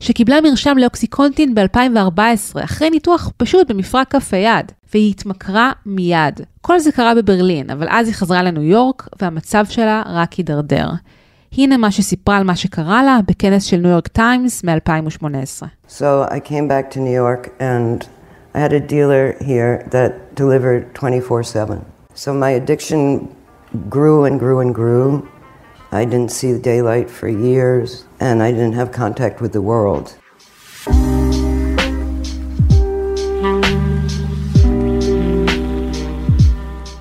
שקיבלה 0.00 0.40
מרשם 0.40 0.78
לאוקסיקונטין 0.78 1.54
ב-2014, 1.54 2.64
אחרי 2.64 2.90
ניתוח 2.90 3.30
פשוט 3.36 3.70
במפרק 3.70 4.08
כף 4.10 4.34
היד, 4.34 4.72
והיא 4.94 5.10
התמכרה 5.10 5.72
מיד. 5.86 6.40
כל 6.60 6.78
זה 6.78 6.92
קרה 6.92 7.14
בברלין, 7.14 7.70
אבל 7.70 7.86
אז 7.90 8.06
היא 8.06 8.14
חזרה 8.14 8.42
לניו 8.42 8.62
יורק, 8.62 9.08
והמצב 9.22 9.64
שלה 9.68 10.02
רק 10.06 10.32
הידרדר. 10.32 10.88
הנה 11.58 11.76
מה 11.76 11.90
שסיפרה 11.90 12.36
על 12.36 12.44
מה 12.44 12.56
שקרה 12.56 13.02
לה 13.02 13.18
בכנס 13.26 13.64
של 13.64 13.76
ניו 13.76 13.90
יורק 13.90 14.08
טיימס 14.08 14.64
מ-2018. 14.64 15.62
So 15.88 16.26
I 16.30 16.38
came 16.40 16.68
back 16.68 16.90
to 16.94 16.98
New 17.00 17.16
York 17.24 17.48
and 17.60 18.06
I 18.54 18.58
had 18.58 18.72
a 18.72 18.80
dealer 18.80 19.34
here 19.40 19.88
that 19.90 20.12
delivered 20.36 20.94
24 20.94 21.42
7. 21.42 21.84
So 22.14 22.32
my 22.34 22.50
addiction 22.50 23.28
grew 23.88 24.24
and 24.24 24.38
grew 24.38 24.60
and 24.60 24.74
grew. 24.74 25.28
I 25.92 26.04
didn't 26.04 26.30
see 26.30 26.52
the 26.52 26.62
daylight 26.72 27.10
for 27.10 27.28
years 27.28 28.04
and 28.20 28.42
I 28.42 28.52
didn't 28.52 28.74
have 28.74 28.92
contact 28.92 29.40
with 29.40 29.52
the 29.52 29.62
world. 29.62 30.14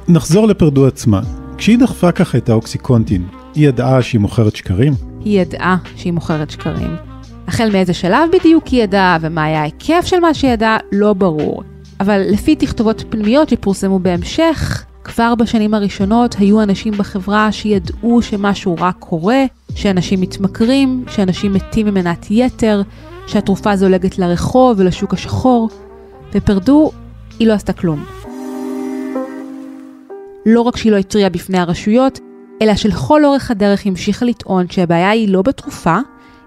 נחזור 0.08 0.48
לפרדו 0.48 0.88
עצמה. 0.88 1.22
כשהיא 1.58 1.80
דחפה 1.80 2.12
ככה 2.12 2.38
את 2.38 2.50
האוקסיקונטין, 2.50 3.28
היא 3.56 3.68
ידעה 3.68 4.02
שהיא 4.02 4.22
מוכרת 4.22 4.56
שקרים? 4.56 4.94
היא 5.26 5.42
ידעה 5.42 5.78
שהיא 5.96 6.14
מוכרת 6.14 6.50
שקרים. 6.50 6.96
החל 7.48 7.70
מאיזה 7.72 7.94
שלב 7.94 8.30
בדיוק 8.40 8.68
היא 8.68 8.84
ידעה 8.84 9.18
ומה 9.22 9.44
היה 9.44 9.62
ההיקף 9.62 10.02
של 10.06 10.20
מה 10.20 10.34
שהיא 10.34 10.52
ידעה, 10.52 10.78
לא 10.92 11.14
ברור. 11.14 11.64
אבל 12.00 12.22
לפי 12.30 12.56
תכתובות 12.56 13.04
פנימיות 13.10 13.50
שפורסמו 13.50 14.00
בהמשך, 14.00 14.86
כבר 15.04 15.36
בשנים 15.36 15.74
הראשונות 15.74 16.36
היו 16.40 16.64
אנשים 16.64 16.94
בחברה 16.94 17.52
שידעו 17.52 18.22
שמשהו 18.22 18.76
רע 18.80 18.92
קורה, 18.92 19.44
שאנשים 19.76 20.22
מתמכרים, 20.22 21.04
שאנשים 21.08 21.54
מתים 21.54 21.86
ממנת 21.86 22.26
יתר, 22.30 22.82
שהתרופה 23.28 23.76
זולגת 23.76 24.20
לרחוב 24.20 24.80
ולשוק 24.80 25.14
השחור, 25.14 25.70
ופרדו, 26.34 26.92
היא 27.40 27.48
לא 27.48 27.54
עשתה 27.54 27.74
כלום. 27.74 28.04
לא 30.46 30.62
רק 30.62 30.78
שהיא 30.78 30.92
לא 30.92 30.98
התריעה 30.98 31.30
בפני 31.30 31.58
הרשויות, 31.58 32.20
אלא 32.62 32.76
שלכל 32.76 33.26
אורך 33.26 33.52
הדרך 33.52 33.86
המשיכה 33.86 34.26
לטעון 34.26 34.66
שהבעיה 34.70 35.10
היא 35.10 35.30
לא 35.30 35.42
בתרופה, 35.42 35.98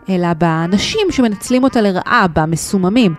אלא 0.09 0.33
באנשים 0.33 1.07
שמנצלים 1.11 1.65
אותה 1.65 1.81
לרעה, 1.81 2.27
במסוממים. 2.35 3.15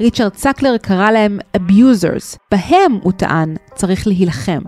ריצ'רד 0.00 0.34
סקלר 0.34 0.76
קרא 0.76 1.10
להם 1.10 1.38
abusers, 1.56 2.36
בהם, 2.50 2.98
הוא 3.02 3.12
טען, 3.12 3.54
צריך 3.74 4.06
להילחם. 4.06 4.60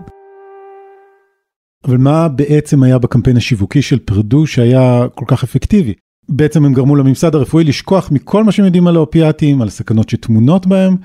אבל 1.87 1.97
מה 1.97 2.27
בעצם 2.27 2.83
היה 2.83 2.99
בקמפיין 2.99 3.37
השיווקי 3.37 3.81
של 3.81 3.99
פרדו 3.99 4.47
שהיה 4.47 5.05
כל 5.15 5.25
כך 5.27 5.43
אפקטיבי? 5.43 5.93
בעצם 6.29 6.65
הם 6.65 6.73
גרמו 6.73 6.95
לממסד 6.95 7.35
הרפואי 7.35 7.63
לשכוח 7.63 8.11
מכל 8.11 8.43
מה 8.43 8.51
שהם 8.51 8.65
יודעים 8.65 8.87
על 8.87 8.95
האופיאטים, 8.95 9.61
על 9.61 9.67
הסכנות 9.67 10.09
שטמונות 10.09 10.67
בהם, 10.67 10.95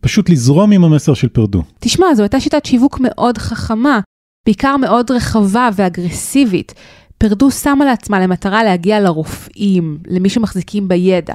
פשוט 0.00 0.30
לזרום 0.30 0.72
עם 0.72 0.84
המסר 0.84 1.14
של 1.14 1.28
פרדו. 1.28 1.62
תשמע, 1.80 2.14
זו 2.14 2.22
הייתה 2.22 2.40
שיטת 2.40 2.66
שיווק 2.66 3.00
מאוד 3.00 3.38
חכמה, 3.38 4.00
בעיקר 4.46 4.76
מאוד 4.76 5.10
רחבה 5.10 5.68
ואגרסיבית. 5.76 6.74
פרדו 7.18 7.50
שמה 7.50 7.84
לעצמה 7.84 8.20
למטרה 8.20 8.64
להגיע 8.64 9.00
לרופאים, 9.00 9.98
למי 10.06 10.28
שמחזיקים 10.28 10.88
בידע, 10.88 11.34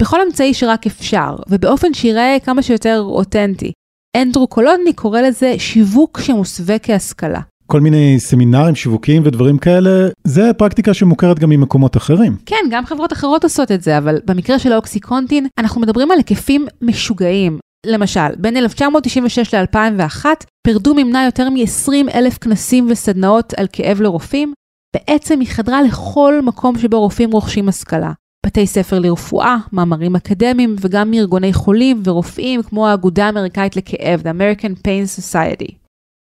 בכל 0.00 0.20
אמצעי 0.26 0.54
שרק 0.54 0.86
אפשר, 0.86 1.36
ובאופן 1.48 1.94
שיראה 1.94 2.36
כמה 2.44 2.62
שיותר 2.62 3.02
אותנטי. 3.06 3.72
אנדרו 4.16 4.46
קולודני 4.46 4.92
קורא 4.92 5.20
לזה 5.20 5.54
שיווק 5.58 6.20
שמוסווה 6.20 6.78
כהשכלה. 6.78 7.40
כל 7.66 7.80
מיני 7.80 8.20
סמינרים 8.20 8.74
שיווקיים 8.74 9.22
ודברים 9.24 9.58
כאלה, 9.58 10.08
זה 10.24 10.52
פרקטיקה 10.52 10.94
שמוכרת 10.94 11.38
גם 11.38 11.50
ממקומות 11.50 11.96
אחרים. 11.96 12.36
כן, 12.46 12.64
גם 12.70 12.86
חברות 12.86 13.12
אחרות 13.12 13.44
עושות 13.44 13.72
את 13.72 13.82
זה, 13.82 13.98
אבל 13.98 14.18
במקרה 14.26 14.58
של 14.58 14.72
האוקסיקונטין, 14.72 15.46
אנחנו 15.58 15.80
מדברים 15.80 16.10
על 16.10 16.18
היקפים 16.18 16.66
משוגעים. 16.82 17.58
למשל, 17.86 18.34
בין 18.38 18.56
1996 18.56 19.54
ל-2001, 19.54 20.24
פרדו 20.66 20.94
מימנה 20.94 21.24
יותר 21.24 21.50
מ-20 21.50 22.14
אלף 22.14 22.38
כנסים 22.38 22.86
וסדנאות 22.90 23.54
על 23.54 23.66
כאב 23.72 24.00
לרופאים. 24.00 24.52
בעצם 24.96 25.40
היא 25.40 25.48
חדרה 25.48 25.82
לכל 25.82 26.40
מקום 26.42 26.78
שבו 26.78 27.00
רופאים 27.00 27.30
רוכשים 27.32 27.68
השכלה. 27.68 28.12
בתי 28.46 28.66
ספר 28.66 28.98
לרפואה, 28.98 29.56
מאמרים 29.72 30.16
אקדמיים 30.16 30.76
וגם 30.80 31.10
מארגוני 31.10 31.52
חולים 31.52 32.02
ורופאים 32.04 32.62
כמו 32.62 32.88
האגודה 32.88 33.26
האמריקאית 33.26 33.76
לכאב, 33.76 34.20
The 34.20 34.24
American 34.24 34.72
Pain 34.86 35.18
Society. 35.18 35.74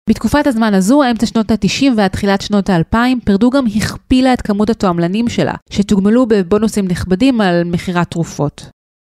בתקופת 0.09 0.47
הזמן 0.47 0.73
הזו, 0.73 1.03
אמצע 1.11 1.25
שנות 1.25 1.51
ה-90 1.51 1.85
ועד 1.97 2.11
תחילת 2.11 2.41
שנות 2.41 2.69
ה-2000, 2.69 2.95
פרדו 3.25 3.49
גם 3.49 3.65
הכפילה 3.75 4.33
את 4.33 4.41
כמות 4.41 4.69
התועמלנים 4.69 5.29
שלה, 5.29 5.53
שתוגמלו 5.69 6.25
בבונוסים 6.25 6.87
נכבדים 6.87 7.41
על 7.41 7.63
מכירת 7.63 8.11
תרופות. 8.11 8.69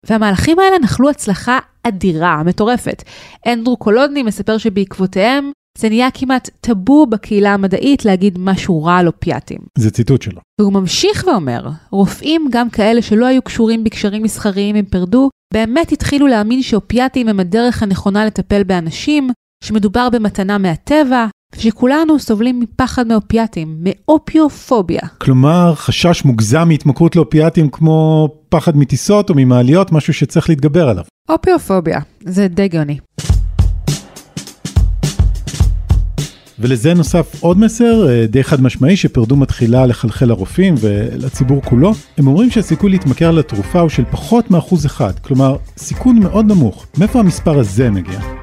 והמהלכים 0.06 0.58
האלה 0.58 0.78
נחלו 0.78 1.10
הצלחה 1.10 1.58
אדירה, 1.82 2.42
מטורפת. 2.42 3.02
אנדרו 3.46 3.76
קולודני 3.76 4.22
מספר 4.22 4.58
שבעקבותיהם 4.58 5.50
זה 5.78 5.88
נהיה 5.88 6.10
כמעט 6.10 6.50
טאבו 6.60 7.06
בקהילה 7.06 7.54
המדעית 7.54 8.04
להגיד 8.04 8.38
משהו 8.38 8.84
רע 8.84 8.96
על 8.96 9.06
אופיאטים. 9.06 9.58
זה 9.78 9.90
ציטוט 9.90 10.22
שלו. 10.22 10.40
והוא 10.60 10.72
ממשיך 10.72 11.24
ואומר, 11.26 11.68
רופאים, 11.90 12.48
גם 12.50 12.70
כאלה 12.70 13.02
שלא 13.02 13.26
היו 13.26 13.42
קשורים 13.42 13.84
בקשרים 13.84 14.22
מסחריים 14.22 14.76
עם 14.76 14.84
פרדו, 14.84 15.30
באמת 15.54 15.92
התחילו 15.92 16.26
להאמין 16.26 16.62
שאופיאטים 16.62 17.28
הם 17.28 17.40
הדרך 17.40 17.82
הנכונה 17.82 18.26
לטפל 18.26 18.62
באנשים, 18.62 19.30
שמדובר 19.64 20.08
במתנה 20.10 20.58
מהטבע, 20.58 21.26
ושכולנו 21.56 22.18
סובלים 22.18 22.60
מפחד 22.60 23.06
מאופיאטים, 23.06 23.76
מאופיופוביה. 23.80 25.00
כלומר, 25.18 25.74
חשש 25.74 26.24
מוגזם 26.24 26.68
מהתמכרות 26.68 27.16
לאופיאטים 27.16 27.68
כמו 27.70 28.28
פחד 28.48 28.76
מטיסות 28.76 29.30
או 29.30 29.34
ממעליות, 29.34 29.92
משהו 29.92 30.14
שצריך 30.14 30.48
להתגבר 30.48 30.88
עליו. 30.88 31.04
אופיופוביה, 31.28 32.00
זה 32.20 32.48
די 32.48 32.68
גאוני. 32.68 32.98
ולזה 36.60 36.94
נוסף 36.94 37.42
עוד 37.42 37.58
מסר 37.58 38.08
אה, 38.08 38.26
די 38.26 38.44
חד 38.44 38.62
משמעי 38.62 38.96
שפרדו 38.96 39.36
מתחילה 39.36 39.86
לחלחל 39.86 40.26
לרופאים 40.26 40.74
ולציבור 40.80 41.62
כולו. 41.62 41.92
הם 42.18 42.26
אומרים 42.26 42.50
שהסיכוי 42.50 42.90
להתמכר 42.90 43.30
לתרופה 43.30 43.80
הוא 43.80 43.88
של 43.88 44.04
פחות 44.10 44.50
מאחוז 44.50 44.86
אחד, 44.86 45.18
כלומר 45.18 45.56
סיכון 45.76 46.18
מאוד 46.18 46.46
נמוך. 46.46 46.86
מאיפה 46.98 47.18
המספר 47.18 47.58
הזה 47.58 47.90
מגיע? 47.90 48.37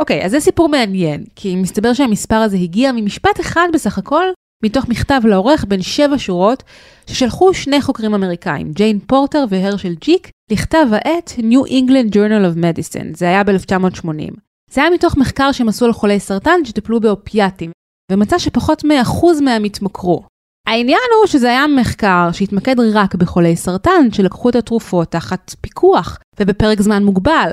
אוקיי, 0.00 0.24
אז 0.24 0.30
זה 0.30 0.40
סיפור 0.40 0.68
מעניין, 0.68 1.24
כי 1.36 1.56
מסתבר 1.56 1.92
שהמספר 1.92 2.34
הזה 2.34 2.56
הגיע 2.56 2.92
ממשפט 2.92 3.40
אחד 3.40 3.68
בסך 3.72 3.98
הכל, 3.98 4.24
מתוך 4.64 4.88
מכתב 4.88 5.20
לעורך 5.24 5.64
בין 5.68 5.82
שבע 5.82 6.18
שורות, 6.18 6.62
ששלחו 7.06 7.54
שני 7.54 7.82
חוקרים 7.82 8.14
אמריקאים, 8.14 8.72
ג'יין 8.72 8.98
פורטר 8.98 9.44
והרשל 9.48 9.94
ג'יק, 10.00 10.30
לכתב 10.50 10.86
העת 10.92 11.32
New 11.38 11.68
England 11.68 12.12
Journal 12.12 12.54
of 12.54 12.58
Medicine, 12.58 13.16
זה 13.16 13.28
היה 13.28 13.44
ב-1980. 13.44 14.34
זה 14.70 14.80
היה 14.80 14.90
מתוך 14.90 15.16
מחקר 15.16 15.52
שהם 15.52 15.68
עשו 15.68 15.84
על 15.84 15.92
חולי 15.92 16.20
סרטן 16.20 16.64
שטיפלו 16.64 17.00
באופיאטים, 17.00 17.70
ומצא 18.12 18.38
שפחות 18.38 18.84
מ-1% 18.84 19.42
מהם 19.42 19.64
התמכרו. 19.64 20.22
העניין 20.66 21.00
הוא 21.20 21.26
שזה 21.26 21.48
היה 21.48 21.66
מחקר 21.66 22.28
שהתמקד 22.32 22.76
רק 22.80 23.14
בחולי 23.14 23.56
סרטן 23.56 24.12
שלקחו 24.12 24.48
את 24.48 24.54
התרופות 24.54 25.10
תחת 25.10 25.54
פיקוח 25.60 26.18
ובפרק 26.40 26.80
זמן 26.80 27.04
מוגבל, 27.04 27.52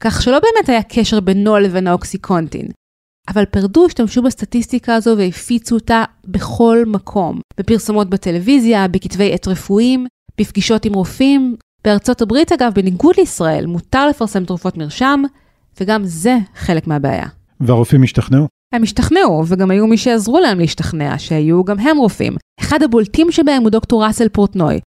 כך 0.00 0.22
שלא 0.22 0.38
באמת 0.38 0.68
היה 0.68 0.82
קשר 0.82 1.20
בינו 1.20 1.58
לבין 1.58 1.86
האוקסיקונטין. 1.86 2.66
אבל 3.28 3.44
פרדו 3.44 3.86
השתמשו 3.86 4.22
בסטטיסטיקה 4.22 4.94
הזו 4.94 5.14
והפיצו 5.18 5.74
אותה 5.74 6.04
בכל 6.24 6.84
מקום, 6.86 7.40
בפרסומות 7.58 8.10
בטלוויזיה, 8.10 8.88
בכתבי 8.88 9.34
עת 9.34 9.48
רפואיים, 9.48 10.06
בפגישות 10.40 10.84
עם 10.84 10.94
רופאים. 10.94 11.56
בארצות 11.84 12.22
הברית 12.22 12.52
אגב, 12.52 12.72
בניגוד 12.74 13.14
לישראל, 13.18 13.66
מותר 13.66 14.08
לפרסם 14.08 14.44
תרופות 14.44 14.76
מרשם, 14.76 15.22
וגם 15.80 16.04
זה 16.04 16.38
חלק 16.54 16.86
מהבעיה. 16.86 17.26
והרופאים 17.60 18.02
השתכנעו? 18.02 18.48
הם 18.74 18.82
השתכנעו, 18.82 19.44
וגם 19.46 19.70
היו 19.70 19.86
מי 19.86 19.96
שעזרו 19.96 20.40
להם 20.40 20.58
להשתכנע, 20.58 21.18
שהיו 21.18 21.64
גם 21.64 21.78
הם 21.78 21.98
רופאים. 21.98 22.36
אחד 22.60 22.82
הבולטים 22.82 23.32
שבהם 23.32 23.62
הוא 23.62 23.70
דוקטור 23.70 24.04
ראסל 24.04 24.28
פורטנוי. 24.28 24.80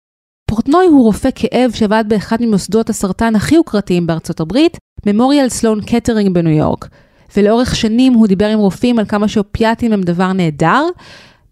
פורטנוי 0.50 0.86
הוא 0.86 1.02
רופא 1.04 1.28
כאב 1.34 1.70
שעבד 1.74 2.04
באחד 2.08 2.36
ממוסדות 2.40 2.90
הסרטן 2.90 3.36
הכי 3.36 3.54
יוקרתיים 3.54 4.06
בארצות 4.06 4.40
הברית, 4.40 4.78
ממוריאל 5.06 5.48
סלון 5.48 5.80
קטרינג 5.80 6.34
בניו 6.34 6.52
יורק. 6.52 6.88
ולאורך 7.36 7.76
שנים 7.76 8.12
הוא 8.12 8.26
דיבר 8.26 8.46
עם 8.46 8.58
רופאים 8.58 8.98
על 8.98 9.04
כמה 9.04 9.28
שאופיאטים 9.28 9.92
הם 9.92 10.02
דבר 10.02 10.32
נהדר, 10.32 10.82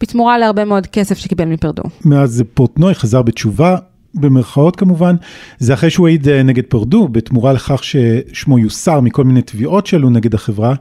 בתמורה 0.00 0.38
להרבה 0.38 0.64
מאוד 0.64 0.86
כסף 0.86 1.18
שקיבל 1.18 1.44
מפרדו. 1.44 1.82
מאז 2.04 2.44
פורטנוי 2.54 2.94
חזר 2.94 3.22
בתשובה, 3.22 3.76
במרכאות 4.14 4.76
כמובן, 4.76 5.16
זה 5.58 5.74
אחרי 5.74 5.90
שהוא 5.90 6.08
העיד 6.08 6.28
אה, 6.28 6.42
נגד 6.42 6.64
פרדו, 6.64 7.08
בתמורה 7.08 7.52
לכך 7.52 7.84
ששמו 7.84 8.58
יוסר 8.58 9.00
מכל 9.00 9.24
מיני 9.24 9.42
תביעות 9.42 9.86
שעלו 9.86 10.10
נגד 10.10 10.34
החברה. 10.34 10.74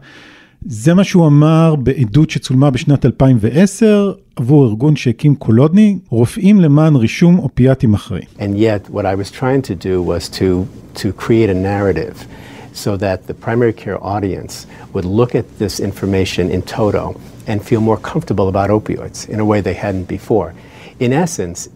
זה 0.67 0.95
מה 0.95 1.05
שהוא 1.05 1.26
אמר 1.26 1.75
בעדות 1.76 2.31
שצולמה 2.31 2.71
בשנת 2.71 3.07
2010 3.07 4.12
עבור 4.37 4.67
ארגון 4.67 4.97
שהקים 4.97 5.35
קולודני, 5.35 5.99
רופאים 6.09 6.61
למען 6.61 6.97
רישום 6.97 7.38
אופיאטים 7.38 7.95
אחרי. 7.95 8.21
And 8.38 8.57
yet 8.57 8.90
what 8.90 9.07
I 9.07 9.14
was 9.14 9.31
trying 9.31 9.62
to 9.62 9.75
do 9.75 10.02
was 10.02 10.28
to, 10.38 10.67
to 11.02 11.12
create 11.12 11.50
a 11.50 11.55
narrative 11.55 12.26
so 12.73 12.97
that 12.97 13.26
the 13.26 13.35
primary 13.35 13.73
care 13.73 13.99
audience 14.05 14.67
would 14.93 15.05
look 15.05 15.35
at 15.35 15.47
this 15.59 15.81
information 15.81 16.50
in 16.50 16.62
toto 16.62 17.21
and 17.49 17.64
feel 17.64 17.81
more 17.81 17.97
comfortable 17.97 18.49
about 18.49 18.71
opioids 18.71 19.28
in 19.28 19.40
a 19.40 19.45
way 19.45 19.61
they 19.61 19.75
hadn't 19.75 20.07
before. 20.19 20.55
In 21.00 21.12
essence, 21.12 21.69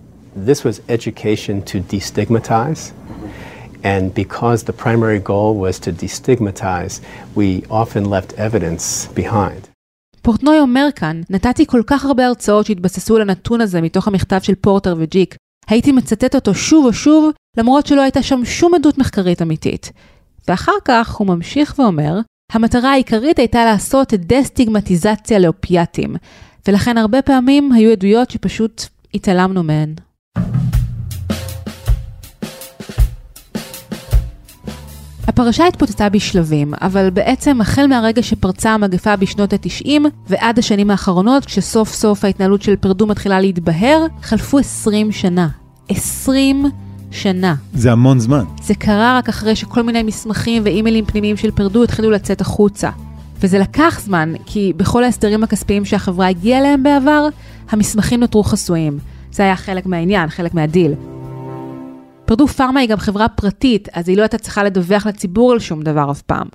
this 0.48 0.64
was 0.64 0.80
education 0.88 1.62
to 1.70 1.80
destigmatize. 1.80 2.92
And 3.83 4.13
because 4.13 4.63
the 4.63 4.73
primary 4.73 5.19
goal 5.19 5.55
was 5.55 5.79
to 5.79 5.91
destigmatize, 5.91 7.01
we 7.35 7.63
often 7.69 8.05
left 8.05 8.33
evidence 8.37 9.07
behind. 9.15 9.67
פורטנוי 10.21 10.59
אומר 10.59 10.87
כאן, 10.95 11.21
נתתי 11.29 11.65
כל 11.65 11.81
כך 11.87 12.05
הרבה 12.05 12.27
הרצאות 12.27 12.65
שהתבססו 12.65 13.15
על 13.15 13.21
הנתון 13.21 13.61
הזה 13.61 13.81
מתוך 13.81 14.07
המכתב 14.07 14.39
של 14.41 14.55
פורטר 14.55 14.95
וג'יק. 14.97 15.35
הייתי 15.67 15.91
מצטט 15.91 16.35
אותו 16.35 16.53
שוב 16.53 16.85
ושוב, 16.85 17.31
למרות 17.57 17.87
שלא 17.87 18.01
הייתה 18.01 18.23
שם 18.23 18.45
שום 18.45 18.75
עדות 18.75 18.97
מחקרית 18.97 19.41
אמיתית. 19.41 19.91
ואחר 20.47 20.71
כך 20.85 21.15
הוא 21.15 21.27
ממשיך 21.27 21.79
ואומר, 21.79 22.19
המטרה 22.51 22.91
העיקרית 22.91 23.39
הייתה 23.39 23.65
לעשות 23.65 24.13
דה-סטיגמטיזציה 24.13 25.39
לאופיאטים, 25.39 26.15
ולכן 26.67 26.97
הרבה 26.97 27.21
פעמים 27.21 27.71
היו 27.71 27.91
עדויות 27.91 28.31
שפשוט 28.31 28.85
התעלמנו 29.13 29.63
מהן. 29.63 29.93
הפרשה 35.39 35.67
התפוצצה 35.67 36.09
בשלבים, 36.09 36.73
אבל 36.81 37.09
בעצם 37.09 37.61
החל 37.61 37.87
מהרגע 37.87 38.23
שפרצה 38.23 38.73
המגפה 38.73 39.15
בשנות 39.15 39.53
ה-90 39.53 39.89
ועד 40.29 40.59
השנים 40.59 40.91
האחרונות, 40.91 41.45
כשסוף 41.45 41.93
סוף 41.93 42.25
ההתנהלות 42.25 42.61
של 42.61 42.75
פרדו 42.75 43.07
מתחילה 43.07 43.39
להתבהר, 43.39 44.05
חלפו 44.21 44.59
20 44.59 45.11
שנה. 45.11 45.47
20 45.89 46.65
שנה. 47.11 47.55
זה 47.73 47.91
המון 47.91 48.19
זמן. 48.19 48.43
זה 48.63 48.75
קרה 48.75 49.17
רק 49.17 49.29
אחרי 49.29 49.55
שכל 49.55 49.83
מיני 49.83 50.03
מסמכים 50.03 50.61
ואימיילים 50.65 51.05
פנימיים 51.05 51.37
של 51.37 51.51
פרדו 51.51 51.83
התחילו 51.83 52.11
לצאת 52.11 52.41
החוצה. 52.41 52.89
וזה 53.39 53.59
לקח 53.59 54.01
זמן, 54.03 54.33
כי 54.45 54.73
בכל 54.77 55.03
ההסדרים 55.03 55.43
הכספיים 55.43 55.85
שהחברה 55.85 56.27
הגיעה 56.27 56.59
אליהם 56.59 56.83
בעבר, 56.83 57.27
המסמכים 57.69 58.19
נותרו 58.19 58.43
חסויים. 58.43 58.97
זה 59.31 59.43
היה 59.43 59.55
חלק 59.55 59.85
מהעניין, 59.85 60.29
חלק 60.29 60.53
מהדיל. 60.53 60.91
פרדו 62.27 62.47
פארמה 62.47 62.79
היא 62.79 62.89
גם 62.89 62.97
חברה 62.97 63.27
פרטית, 63.27 63.89
אז 63.93 64.09
היא 64.09 64.17
לא 64.17 64.21
הייתה 64.21 64.37
צריכה 64.37 64.63
לדווח 64.63 65.07
לציבור 65.07 65.51
על 65.51 65.59
שום 65.59 65.81
דבר 65.81 66.11
אף 66.11 66.21
פעם. 66.21 66.47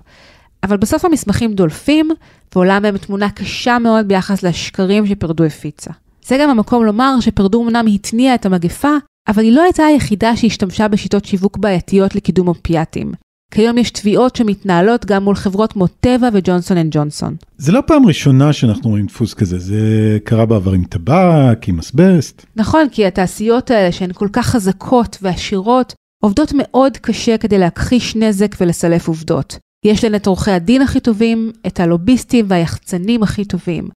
אבל 0.63 0.77
בסוף 0.77 1.05
המסמכים 1.05 1.53
דולפים, 1.53 2.09
ועולה 2.55 2.79
מהם 2.79 2.97
תמונה 2.97 3.29
קשה 3.29 3.79
מאוד 3.79 4.07
ביחס 4.07 4.43
לשקרים 4.43 5.07
שפרדו 5.07 5.43
הפיצה. 5.43 5.91
זה 6.25 6.37
גם 6.41 6.49
המקום 6.49 6.85
לומר 6.85 7.15
שפרדו 7.19 7.63
אמנם 7.63 7.85
התניעה 7.93 8.35
את 8.35 8.45
המגפה, 8.45 8.91
אבל 9.27 9.43
היא 9.43 9.51
לא 9.51 9.61
הייתה 9.61 9.85
היחידה 9.85 10.35
שהשתמשה 10.35 10.87
בשיטות 10.87 11.25
שיווק 11.25 11.57
בעייתיות 11.57 12.15
לקידום 12.15 12.47
אופיאטים. 12.47 13.11
כיום 13.53 13.77
יש 13.77 13.91
תביעות 13.91 14.35
שמתנהלות 14.35 15.05
גם 15.05 15.23
מול 15.23 15.35
חברות 15.35 15.73
כמו 15.73 15.87
טבע 15.87 16.29
וג'ונסון 16.33 16.77
אנד 16.77 16.91
ג'ונסון. 16.91 17.35
זה 17.57 17.71
לא 17.71 17.81
פעם 17.87 18.05
ראשונה 18.05 18.53
שאנחנו 18.53 18.89
רואים 18.89 19.05
דפוס 19.05 19.33
כזה, 19.33 19.59
זה 19.59 20.17
קרה 20.23 20.45
בעבר 20.45 20.71
עם 20.71 20.83
טבק, 20.83 21.67
עם 21.67 21.79
אסבסט. 21.79 22.45
נכון, 22.55 22.87
כי 22.91 23.05
התעשיות 23.05 23.71
האלה 23.71 23.91
שהן 23.91 24.13
כל 24.13 24.27
כך 24.33 24.45
חזקות 24.45 25.17
ועשירות, 25.21 25.93
עובדות 26.23 26.53
מאוד 26.55 26.97
קשה 26.97 27.37
כדי 27.37 27.57
להכחיש 27.57 28.15
נזק 28.15 28.55
ולסלף 28.61 29.07
עובדות. 29.07 29.57
יש 29.85 30.03
להן 30.03 30.15
את 30.15 30.27
עורכי 30.27 30.51
הדין 30.51 30.81
הכי 30.81 30.99
טובים, 30.99 31.51
את 31.67 31.79
הלוביסטים 31.79 32.45
והיחצנים 32.47 33.23
הכי 33.23 33.45
טובים. 33.45 33.89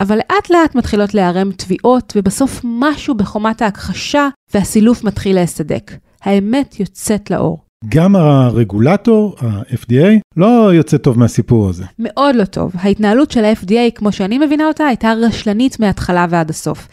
אבל 0.00 0.16
לאט 0.16 0.50
לאט 0.50 0.74
מתחילות 0.74 1.14
להיערם 1.14 1.52
תביעות, 1.52 2.12
ובסוף 2.16 2.60
משהו 2.64 3.14
בחומת 3.14 3.62
ההכחשה 3.62 4.28
והסילוף 4.54 5.04
מתחיל 5.04 5.36
להסדק. 5.36 5.92
האמת 6.22 6.80
יוצאת 6.80 7.30
לאור. 7.30 7.63
גם 7.88 8.16
הרגולטור, 8.16 9.36
ה-FDA, 9.40 10.20
לא 10.36 10.74
יוצא 10.74 10.96
טוב 10.96 11.18
מהסיפור 11.18 11.68
הזה. 11.68 11.84
מאוד 11.98 12.34
לא 12.34 12.44
טוב. 12.44 12.72
ההתנהלות 12.74 13.30
של 13.30 13.44
ה-FDA, 13.44 13.90
כמו 13.94 14.12
שאני 14.12 14.38
מבינה 14.38 14.66
אותה, 14.66 14.86
הייתה 14.86 15.12
רשלנית 15.12 15.80
מההתחלה 15.80 16.26
ועד 16.30 16.50
הסוף. 16.50 16.88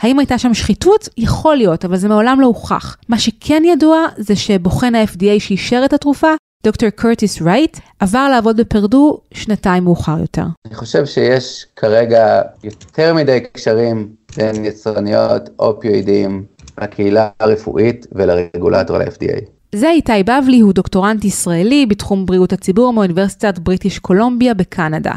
האם 0.00 0.18
הייתה 0.18 0.38
שם 0.38 0.54
שחיתות? 0.54 1.08
יכול 1.16 1.56
להיות, 1.56 1.84
אבל 1.84 1.96
זה 1.96 2.08
מעולם 2.08 2.40
לא 2.40 2.46
הוכח. 2.46 2.96
מה 3.08 3.18
שכן 3.18 3.62
ידוע 3.66 4.06
זה 4.16 4.36
שבוחן 4.36 4.94
ה-FDA 4.94 5.38
שאישר 5.40 5.82
את 5.84 5.92
התרופה, 5.92 6.28
דוקטור 6.64 6.90
קורטיס 6.90 7.42
רייט, 7.42 7.78
עבר 8.00 8.28
לעבוד 8.28 8.56
בפרדו 8.56 9.20
שנתיים 9.34 9.84
מאוחר 9.84 10.18
יותר. 10.20 10.44
אני 10.66 10.74
חושב 10.74 11.06
שיש 11.06 11.66
כרגע 11.76 12.42
יותר 12.64 13.14
מדי 13.14 13.38
קשרים 13.52 14.08
בין 14.36 14.64
יצרניות 14.64 15.50
אופיואידים 15.58 16.44
לקהילה 16.82 17.28
הרפואית 17.40 18.06
ולרגולטור 18.12 18.98
ל-FDA. 18.98 19.40
זה 19.74 19.90
איתי 19.90 20.22
בבלי, 20.22 20.60
הוא 20.60 20.72
דוקטורנט 20.72 21.24
ישראלי 21.24 21.86
בתחום 21.86 22.26
בריאות 22.26 22.52
הציבור 22.52 22.92
מאוניברסיטת 22.92 23.58
בריטיש 23.58 23.98
קולומביה 23.98 24.54
בקנדה. 24.54 25.12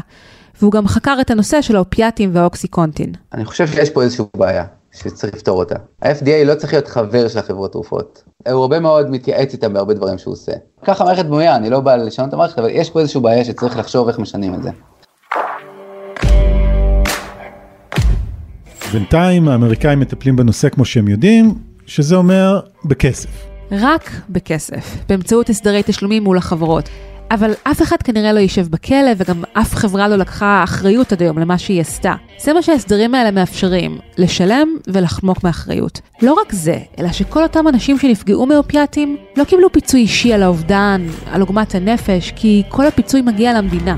והוא 0.60 0.72
גם 0.72 0.88
חקר 0.88 1.16
את 1.20 1.30
הנושא 1.30 1.62
של 1.62 1.76
האופיאטים 1.76 2.30
והאוקסיקונטין. 2.32 3.12
אני 3.34 3.44
חושב 3.44 3.66
שיש 3.66 3.90
פה 3.90 4.02
איזושהי 4.02 4.24
בעיה 4.36 4.64
שצריך 4.92 5.34
לפתור 5.34 5.58
אותה. 5.58 5.74
ה-FDA 6.02 6.44
לא 6.44 6.54
צריך 6.54 6.72
להיות 6.72 6.88
חבר 6.88 7.28
של 7.28 7.38
החברות 7.38 7.72
תרופות. 7.72 8.22
הוא 8.48 8.60
הרבה 8.60 8.80
מאוד 8.80 9.10
מתייעץ 9.10 9.52
איתם 9.52 9.72
בהרבה 9.72 9.94
דברים 9.94 10.18
שהוא 10.18 10.32
עושה. 10.32 10.52
ככה 10.84 11.04
המערכת 11.04 11.24
בנויה, 11.24 11.56
אני 11.56 11.70
לא 11.70 11.80
בא 11.80 11.96
לשנות 11.96 12.28
את 12.28 12.34
המערכת, 12.34 12.58
אבל 12.58 12.68
יש 12.70 12.90
פה 12.90 13.00
איזושהי 13.00 13.20
בעיה 13.20 13.44
שצריך 13.44 13.78
לחשוב 13.78 14.08
איך 14.08 14.18
משנים 14.18 14.54
את 14.54 14.62
זה. 14.62 14.70
בינתיים 18.92 19.48
האמריקאים 19.48 20.00
מטפלים 20.00 20.36
בנושא 20.36 20.68
כמו 20.68 20.84
שהם 20.84 21.08
יודעים, 21.08 21.54
שזה 21.86 22.16
אומר 22.16 22.60
בכסף. 22.84 23.55
רק 23.72 24.10
בכסף, 24.28 24.96
באמצעות 25.08 25.50
הסדרי 25.50 25.82
תשלומים 25.86 26.24
מול 26.24 26.38
החברות. 26.38 26.88
אבל 27.30 27.52
אף 27.62 27.82
אחד 27.82 27.96
כנראה 28.04 28.32
לא 28.32 28.38
יישב 28.38 28.68
בכלא, 28.68 29.10
וגם 29.16 29.42
אף 29.52 29.74
חברה 29.74 30.08
לא 30.08 30.16
לקחה 30.16 30.60
אחריות 30.64 31.12
עד 31.12 31.22
היום 31.22 31.38
למה 31.38 31.58
שהיא 31.58 31.80
עשתה. 31.80 32.14
זה 32.38 32.52
מה 32.52 32.62
שההסדרים 32.62 33.14
האלה 33.14 33.30
מאפשרים, 33.30 33.98
לשלם 34.18 34.68
ולחמוק 34.86 35.44
מאחריות. 35.44 36.00
לא 36.22 36.32
רק 36.32 36.52
זה, 36.52 36.78
אלא 36.98 37.12
שכל 37.12 37.42
אותם 37.42 37.68
אנשים 37.68 37.98
שנפגעו 37.98 38.46
מאופיאטים 38.46 39.16
לא 39.36 39.44
קיבלו 39.44 39.72
פיצוי 39.72 40.00
אישי 40.00 40.32
על 40.32 40.42
האובדן, 40.42 41.06
על 41.32 41.40
עוגמת 41.40 41.74
הנפש, 41.74 42.32
כי 42.36 42.62
כל 42.68 42.86
הפיצוי 42.86 43.22
מגיע 43.22 43.58
למדינה. 43.58 43.96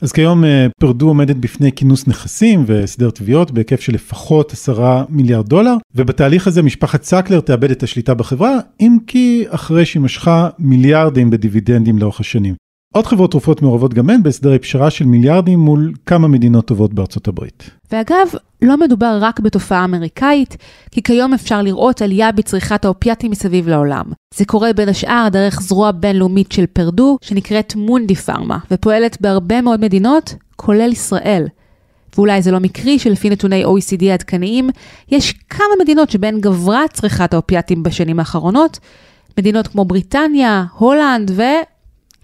אז 0.00 0.12
כיום 0.12 0.44
פרדו 0.80 1.08
עומדת 1.08 1.36
בפני 1.36 1.72
כינוס 1.72 2.06
נכסים 2.06 2.64
והסדר 2.66 3.10
תביעות 3.10 3.50
בהיקף 3.50 3.80
של 3.80 3.94
לפחות 3.94 4.52
10 4.52 5.04
מיליארד 5.08 5.46
דולר, 5.48 5.74
ובתהליך 5.94 6.46
הזה 6.46 6.62
משפחת 6.62 7.02
סקלר 7.02 7.40
תאבד 7.40 7.70
את 7.70 7.82
השליטה 7.82 8.14
בחברה, 8.14 8.58
אם 8.80 8.98
כי 9.06 9.44
אחרי 9.48 9.86
שהיא 9.86 10.02
משכה 10.02 10.48
מיליארדים 10.58 11.30
בדיבידנדים 11.30 11.98
לאורך 11.98 12.20
השנים. 12.20 12.54
עוד 12.94 13.06
חברות 13.06 13.30
תרופות 13.30 13.62
מעורבות 13.62 13.94
גם 13.94 14.10
הן 14.10 14.22
בהסדרי 14.22 14.58
פשרה 14.58 14.90
של 14.90 15.04
מיליארדים 15.04 15.58
מול 15.58 15.92
כמה 16.06 16.28
מדינות 16.28 16.66
טובות 16.66 16.94
בארצות 16.94 17.28
הברית. 17.28 17.70
ואגב, 17.92 18.28
לא 18.62 18.76
מדובר 18.76 19.18
רק 19.20 19.40
בתופעה 19.40 19.84
אמריקאית, 19.84 20.56
כי 20.90 21.02
כיום 21.02 21.34
אפשר 21.34 21.62
לראות 21.62 22.02
עלייה 22.02 22.32
בצריכת 22.32 22.84
האופיאטים 22.84 23.30
מסביב 23.30 23.68
לעולם. 23.68 24.04
זה 24.34 24.44
קורה 24.44 24.72
בין 24.72 24.88
השאר 24.88 25.28
דרך 25.32 25.60
זרוע 25.60 25.90
בינלאומית 25.90 26.52
של 26.52 26.66
פרדו, 26.66 27.18
שנקראת 27.22 27.74
מונדי 27.76 28.14
פארמה, 28.14 28.58
ופועלת 28.70 29.20
בהרבה 29.20 29.60
מאוד 29.60 29.80
מדינות, 29.80 30.34
כולל 30.56 30.92
ישראל. 30.92 31.46
ואולי 32.16 32.42
זה 32.42 32.50
לא 32.50 32.60
מקרי 32.60 32.98
שלפי 32.98 33.30
נתוני 33.30 33.64
OECD 33.64 34.04
עדכניים, 34.12 34.70
יש 35.08 35.32
כמה 35.32 35.74
מדינות 35.82 36.10
שבהן 36.10 36.40
גברה 36.40 36.82
צריכת 36.92 37.34
האופיאטים 37.34 37.82
בשנים 37.82 38.18
האחרונות, 38.18 38.78
מדינות 39.38 39.66
כמו 39.66 39.84
בריטניה, 39.84 40.64
הולנד 40.78 41.30
ו... 41.34 41.42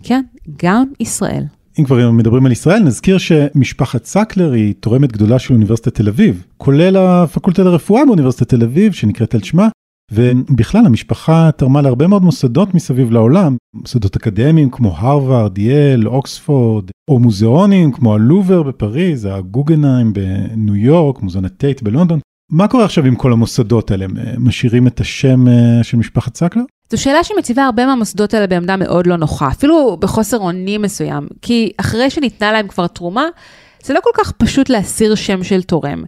כן, 0.04 0.22
גם 0.62 0.84
ישראל. 1.00 1.44
אם 1.78 1.84
כבר 1.84 2.10
מדברים 2.10 2.46
על 2.46 2.52
ישראל, 2.52 2.82
נזכיר 2.82 3.18
שמשפחת 3.18 4.04
סקלר 4.04 4.52
היא 4.52 4.74
תורמת 4.80 5.12
גדולה 5.12 5.38
של 5.38 5.54
אוניברסיטת 5.54 5.94
תל 5.94 6.08
אביב, 6.08 6.44
כולל 6.56 6.96
הפקולטה 6.96 7.62
לרפואה 7.62 8.04
באוניברסיטת 8.06 8.48
תל 8.48 8.62
אביב, 8.62 8.92
שנקראת 8.92 9.34
על 9.34 9.42
שמה, 9.42 9.68
ובכלל 10.12 10.86
המשפחה 10.86 11.50
תרמה 11.56 11.82
להרבה 11.82 12.06
מאוד 12.06 12.22
מוסדות 12.22 12.74
מסביב 12.74 13.10
לעולם, 13.10 13.56
מוסדות 13.74 14.16
אקדמיים 14.16 14.70
כמו 14.70 14.94
הרווארד, 14.96 15.58
יל, 15.58 16.08
אוקספורד, 16.08 16.90
או 17.10 17.18
מוזיאונים 17.18 17.92
כמו 17.92 18.14
הלובר 18.14 18.62
בפריז, 18.62 19.28
הגוגנהיים 19.30 20.12
בניו 20.12 20.76
יורק, 20.76 21.22
מוזיאון 21.22 21.44
הטייט 21.44 21.82
בלונדון. 21.82 22.18
מה 22.50 22.68
קורה 22.68 22.84
עכשיו 22.84 23.04
עם 23.04 23.16
כל 23.16 23.32
המוסדות 23.32 23.90
האלה? 23.90 24.04
אה, 24.04 24.34
משאירים 24.38 24.86
את 24.86 25.00
השם 25.00 25.48
אה, 25.48 25.82
של 25.82 25.96
משפחת 25.96 26.36
סקלר? 26.36 26.62
זו 26.90 27.02
שאלה 27.02 27.24
שמציבה 27.24 27.64
הרבה 27.64 27.86
מהמוסדות 27.86 28.34
האלה 28.34 28.46
בעמדה 28.46 28.76
מאוד 28.76 29.06
לא 29.06 29.16
נוחה, 29.16 29.48
אפילו 29.48 29.96
בחוסר 30.00 30.38
אונים 30.38 30.82
מסוים, 30.82 31.28
כי 31.42 31.72
אחרי 31.76 32.10
שניתנה 32.10 32.52
להם 32.52 32.68
כבר 32.68 32.86
תרומה, 32.86 33.26
זה 33.84 33.94
לא 33.94 34.00
כל 34.02 34.10
כך 34.14 34.32
פשוט 34.32 34.68
להסיר 34.68 35.14
שם 35.14 35.44
של 35.44 35.62
תורם. 35.62 36.04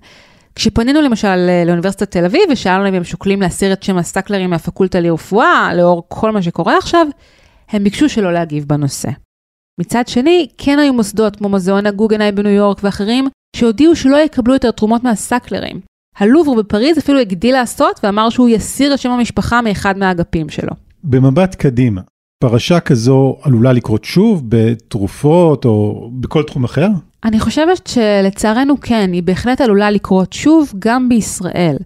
כשפנינו 0.54 1.00
למשל 1.00 1.36
לאוניברסיטת 1.66 2.10
תל 2.10 2.24
אביב 2.24 2.42
ושאלנו 2.50 2.88
אם 2.88 2.94
הם 2.94 3.04
שוקלים 3.04 3.42
להסיר 3.42 3.72
את 3.72 3.82
שם 3.82 3.98
הסטקלרים 3.98 4.50
מהפקולטה 4.50 5.00
לרפואה, 5.00 5.70
לאור 5.74 6.02
כל 6.08 6.30
מה 6.30 6.42
שקורה 6.42 6.78
עכשיו, 6.78 7.06
הם 7.68 7.84
ביקשו 7.84 8.08
שלא 8.08 8.32
להגיב 8.32 8.64
בנושא. 8.64 9.08
מצד 9.80 10.08
שני, 10.08 10.48
כן 10.58 10.78
היו 10.78 10.92
מוסדות 10.92 11.36
כמו 11.36 11.48
מוזיאון 11.48 11.86
הגוגנאי 11.86 12.32
בניו 12.32 12.52
יורק 12.52 12.78
ואחרים, 12.82 13.28
שהודיעו 13.56 13.96
שלא 13.96 14.16
יקבלו 14.16 14.54
יותר 14.54 14.70
תרומות 14.70 15.04
מהסאקלרים. 15.04 15.80
הלובר 16.18 16.54
בפריז 16.54 16.98
אפילו 16.98 17.18
הגדיל 17.18 17.54
לעשות 17.54 18.00
ואמר 18.02 18.30
שהוא 18.30 18.48
יסיר 18.48 18.94
את 18.94 18.98
שם 18.98 19.10
המשפחה 19.10 19.62
מאחד 19.62 19.98
מהאגפים 19.98 20.48
שלו. 20.48 20.72
במבט 21.04 21.54
קדימה, 21.54 22.00
פרשה 22.38 22.80
כזו 22.80 23.36
עלולה 23.42 23.72
לקרות 23.72 24.04
שוב 24.04 24.42
בתרופות 24.48 25.64
או 25.64 26.08
בכל 26.12 26.42
תחום 26.42 26.64
אחר? 26.64 26.88
אני 27.24 27.40
חושבת 27.40 27.86
שלצערנו 27.86 28.80
כן, 28.80 29.10
היא 29.12 29.22
בהחלט 29.22 29.60
עלולה 29.60 29.90
לקרות 29.90 30.32
שוב 30.32 30.72
גם 30.78 31.08
בישראל. 31.08 31.76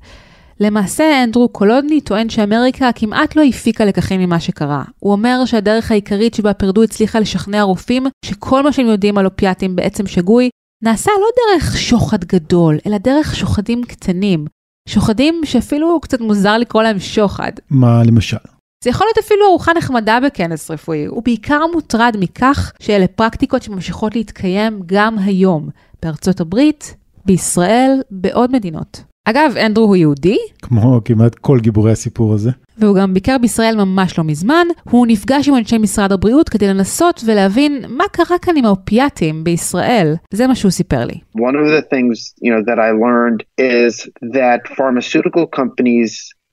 למעשה, 0.61 1.25
אנדרו 1.25 1.49
קולודני 1.49 2.01
טוען 2.01 2.29
שאמריקה 2.29 2.91
כמעט 2.95 3.37
לא 3.37 3.43
הפיקה 3.43 3.85
לקחים 3.85 4.21
ממה 4.21 4.41
שקרה. 4.41 4.83
הוא 4.99 5.13
אומר 5.13 5.45
שהדרך 5.45 5.91
העיקרית 5.91 6.35
שבה 6.35 6.55
פרדו 6.55 6.83
הצליחה 6.83 7.21
לשכנע 7.21 7.63
רופאים 7.63 8.07
שכל 8.25 8.63
מה 8.63 8.73
שהם 8.73 8.87
יודעים 8.87 9.19
על 9.19 9.27
אופיאטים 9.27 9.77
בעצם 9.77 10.07
שגוי, 10.07 10.51
נעשה 10.83 11.11
לא 11.21 11.27
דרך 11.37 11.77
שוחד 11.79 12.25
גדול, 12.25 12.79
אלא 12.87 12.99
דרך 12.99 13.37
שוחדים 13.37 13.85
קטנים. 13.85 14.47
שוחדים 14.89 15.41
שאפילו 15.45 16.01
קצת 16.01 16.21
מוזר 16.21 16.59
לקרוא 16.59 16.83
להם 16.83 16.99
שוחד. 16.99 17.53
מה 17.71 18.03
למשל? 18.05 18.37
זה 18.85 18.91
יכול 18.91 19.07
להיות 19.07 19.19
אפילו 19.19 19.47
ארוחה 19.47 19.73
נחמדה 19.73 20.19
בכנס 20.27 20.71
רפואי. 20.71 21.07
הוא 21.07 21.23
בעיקר 21.23 21.67
מוטרד 21.73 22.17
מכך 22.21 22.73
שאלה 22.79 23.07
פרקטיקות 23.07 23.63
שממשיכות 23.63 24.17
להתקיים 24.17 24.81
גם 24.87 25.19
היום, 25.19 25.69
בארצות 26.03 26.41
הברית, 26.41 26.95
בישראל, 27.25 28.03
בעוד 28.11 28.53
מדינות. 28.53 29.03
אגב, 29.31 29.55
אנדרו 29.67 29.85
הוא 29.85 29.97
יהודי. 29.97 30.39
כמו 30.63 31.01
כמעט 31.05 31.35
כל 31.35 31.59
גיבורי 31.61 31.93
הסיפור 31.93 32.35
הזה. 32.35 32.51
והוא 32.79 32.97
גם 32.97 33.15
ביקר 33.15 33.39
בישראל 33.39 33.77
ממש 33.77 34.19
לא 34.19 34.25
מזמן. 34.25 34.67
הוא 34.91 35.07
נפגש 35.07 35.49
עם 35.49 35.55
אנשי 35.55 35.79
משרד 35.79 36.13
הבריאות 36.13 36.49
כדי 36.49 36.69
לנסות 36.69 37.21
ולהבין 37.27 37.85
מה 37.89 38.05
קרה 38.13 38.39
כאן 38.39 38.57
עם 38.57 38.65
האופיאטים 38.65 39.45
בישראל. 39.45 40.15
זה 40.31 40.47
מה 40.47 40.55
שהוא 40.55 40.71
סיפר 40.71 41.05
לי. 41.05 41.15
One 41.37 41.55
of 41.55 41.69
the 41.79 41.95
things, 41.95 42.35
you 42.43 42.51
know, 42.51 42.63
that 42.71 42.79
I 42.79 42.91
learned 42.91 43.43
is 43.61 44.09
that 44.33 44.61
pharmaceutical 44.77 45.47
companies 45.61 46.13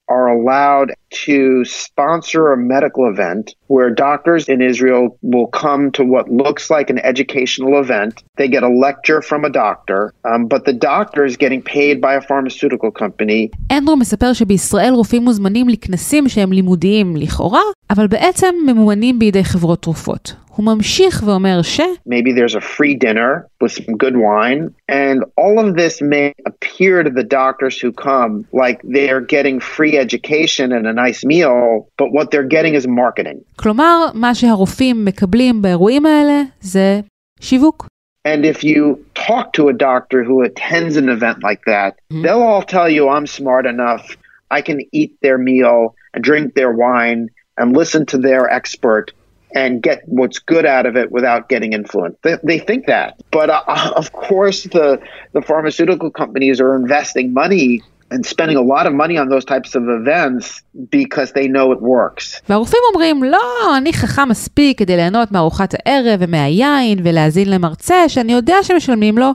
are 0.09 0.27
allowed 0.37 0.89
to 1.26 1.64
sponsor 1.64 2.52
a 2.52 2.56
medical 2.56 3.04
event 3.08 3.54
where 3.66 3.90
doctors 3.90 4.48
in 4.48 4.60
Israel 4.70 5.04
will 5.32 5.48
come 5.62 5.82
to 5.98 6.02
what 6.04 6.24
looks 6.42 6.64
like 6.70 6.88
an 6.94 6.98
educational 7.12 7.72
event. 7.84 8.14
They 8.36 8.48
get 8.48 8.62
a 8.62 8.72
lecture 8.86 9.20
from 9.22 9.44
a 9.44 9.52
doctor, 9.64 10.00
um, 10.24 10.46
but 10.46 10.64
the 10.64 10.72
doctor 10.72 11.24
is 11.24 11.36
getting 11.36 11.62
paid 11.62 12.00
by 12.00 12.14
a 12.14 12.22
pharmaceutical 12.30 12.90
company. 12.90 13.50
אנדרו 13.72 13.96
מספר 13.96 14.32
שבישראל 14.32 14.92
רופאים 14.92 15.22
מוזמנים 15.22 15.68
לכנסים 15.68 16.28
שהם 16.28 16.52
לימודיים 16.52 17.16
לכאורה, 17.16 17.62
אבל 17.90 18.06
בעצם 18.06 18.54
ממומנים 18.66 19.18
בידי 19.18 19.44
חברות 19.44 19.82
תרופות. 19.82 20.34
הוא 20.56 20.66
ממשיך 20.66 21.22
ואומר 21.26 21.62
ש... 21.62 21.80
Maybe 22.06 22.32
there's 22.32 22.54
a 22.54 22.60
free 22.60 22.94
dinner 22.94 23.30
with 23.60 23.72
some 23.72 23.96
good 23.96 24.16
wine, 24.16 24.62
and 24.88 25.18
all 25.42 25.56
of 25.64 25.68
this 25.76 25.94
may 26.02 26.26
appear 26.50 27.02
to 27.02 27.10
the 27.10 27.26
doctors 27.40 27.74
who 27.82 27.90
come 28.10 28.32
like 28.62 28.78
they're 28.96 29.24
getting 29.36 29.56
free 29.60 29.94
education 30.06 30.66
and 30.76 30.86
a 30.86 30.92
nice 31.04 31.05
meal, 31.24 31.88
but 31.96 32.08
what 32.12 32.30
they're 32.30 32.48
getting 32.56 32.74
is 32.74 32.86
marketing. 32.86 33.38
כלומר, 33.56 34.10
מה 34.14 34.34
שהרופאים 34.34 35.04
מקבלים 35.04 35.62
באירועים 35.62 36.06
האלה 36.06 36.42
זה 36.60 37.00
שיווק. 37.40 37.86
And 38.24 38.44
if 38.44 38.62
you 38.62 39.04
talk 39.14 39.52
to 39.54 39.68
a 39.68 39.72
doctor 39.72 40.22
who 40.22 40.42
attends 40.44 40.96
an 40.96 41.08
event 41.08 41.42
like 41.42 41.62
that, 41.66 41.90
they'll 42.22 42.42
all 42.42 42.62
tell 42.62 42.88
you, 42.88 43.08
I'm 43.08 43.26
smart 43.26 43.66
enough, 43.66 44.16
I 44.50 44.60
can 44.62 44.78
eat 44.92 45.12
their 45.22 45.38
meal 45.38 45.96
and 46.14 46.22
drink 46.22 46.54
their 46.54 46.70
wine 46.70 47.28
and 47.58 47.76
listen 47.76 48.06
to 48.06 48.18
their 48.18 48.48
expert 48.48 49.12
and 49.54 49.82
get 49.82 50.02
what's 50.06 50.38
good 50.38 50.64
out 50.64 50.86
of 50.86 50.96
it 50.96 51.10
without 51.10 51.48
getting 51.48 51.72
influenced. 51.72 52.22
They, 52.22 52.36
they 52.42 52.58
think 52.58 52.86
that. 52.86 53.20
But 53.30 53.50
uh, 53.50 53.92
of 53.96 54.12
course, 54.12 54.64
the, 54.64 55.00
the 55.32 55.42
pharmaceutical 55.42 56.10
companies 56.10 56.60
are 56.60 56.74
investing 56.74 57.32
money 57.32 57.82
and 58.11 58.25
spending 58.25 58.57
a 58.57 58.61
lot 58.73 58.85
of 58.85 58.93
money 58.93 59.17
on 59.17 59.27
those 59.29 59.45
types 59.45 59.71
of 59.75 59.83
events 59.99 60.45
because 60.91 61.31
they 61.31 61.47
know 61.47 61.71
it 61.71 61.81
works. 61.81 62.41
והרופאים 62.49 62.81
אומרים, 62.93 63.23
לא, 63.23 63.77
אני 63.77 63.93
חכם 63.93 64.29
מספיק 64.29 64.79
כדי 64.79 64.95
ליהנות 64.95 65.31
מארוחת 65.31 65.73
הערב 65.73 66.19
ומהיין 66.23 66.99
ולהאזין 67.03 67.49
למרצה 67.49 68.09
שאני 68.09 68.33
יודע 68.33 68.55
שמשלמים 68.63 69.17
לו 69.17 69.31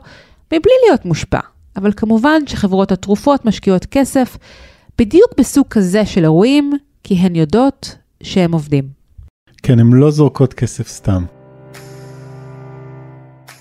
מבלי 0.53 0.73
להיות 0.87 1.05
מושפע. 1.05 1.41
אבל 1.77 1.93
כמובן 1.97 2.47
שחברות 2.47 2.93
התרופות 2.93 3.45
משקיעות 3.45 3.87
כסף 3.87 4.37
בדיוק 4.99 5.31
בסוג 5.39 5.67
כזה 5.71 6.07
של 6.07 6.23
אירועים, 6.23 6.73
כי 7.05 7.15
הן 7.15 7.37
יודעות 7.37 7.97
שהם 8.23 8.53
עובדים. 8.53 8.85
כן, 9.63 9.79
הן 9.79 9.93
לא 9.93 10.11
זורקות 10.11 10.55
כסף 10.55 10.89
סתם. 10.89 11.25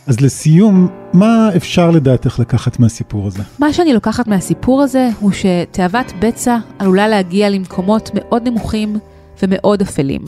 אז 0.07 0.21
לסיום, 0.21 0.87
מה 1.13 1.49
אפשר 1.55 1.91
לדעתך 1.91 2.39
לקחת 2.39 2.79
מהסיפור 2.79 3.27
הזה? 3.27 3.43
מה 3.59 3.73
שאני 3.73 3.93
לוקחת 3.93 4.27
מהסיפור 4.27 4.81
הזה 4.81 5.09
הוא 5.19 5.31
שתאוות 5.31 6.13
בצע 6.19 6.57
עלולה 6.79 7.07
להגיע 7.07 7.49
למקומות 7.49 8.11
מאוד 8.13 8.47
נמוכים 8.47 8.95
ומאוד 9.43 9.81
אפלים. 9.81 10.21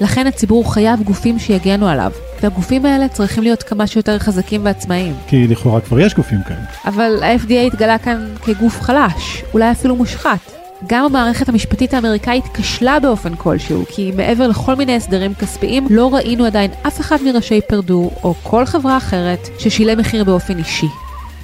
לכן 0.00 0.26
הציבור 0.26 0.74
חייב 0.74 1.02
גופים 1.02 1.38
שיגנו 1.38 1.88
עליו, 1.88 2.12
והגופים 2.42 2.86
האלה 2.86 3.08
צריכים 3.08 3.42
להיות 3.42 3.62
כמה 3.62 3.86
שיותר 3.86 4.18
חזקים 4.18 4.64
ועצמאיים. 4.64 5.14
כי 5.26 5.46
לכאורה 5.46 5.80
כבר 5.80 6.00
יש 6.00 6.14
גופים 6.14 6.38
כאלה. 6.48 6.64
אבל 6.84 7.22
ה-FDA 7.22 7.66
התגלה 7.66 7.98
כאן 7.98 8.28
כגוף 8.44 8.80
חלש, 8.80 9.44
אולי 9.54 9.70
אפילו 9.70 9.96
מושחת. 9.96 10.63
גם 10.86 11.04
המערכת 11.04 11.48
המשפטית 11.48 11.94
האמריקאית 11.94 12.44
כשלה 12.54 13.00
באופן 13.00 13.34
כלשהו, 13.34 13.84
כי 13.88 14.12
מעבר 14.16 14.48
לכל 14.48 14.74
מיני 14.74 14.96
הסדרים 14.96 15.34
כספיים, 15.34 15.86
לא 15.90 16.14
ראינו 16.14 16.44
עדיין 16.44 16.70
אף 16.86 17.00
אחד 17.00 17.16
מראשי 17.24 17.60
פרדו, 17.68 18.10
או 18.22 18.34
כל 18.42 18.66
חברה 18.66 18.96
אחרת, 18.96 19.48
ששילם 19.58 19.98
מחיר 19.98 20.24
באופן 20.24 20.58
אישי. 20.58 20.86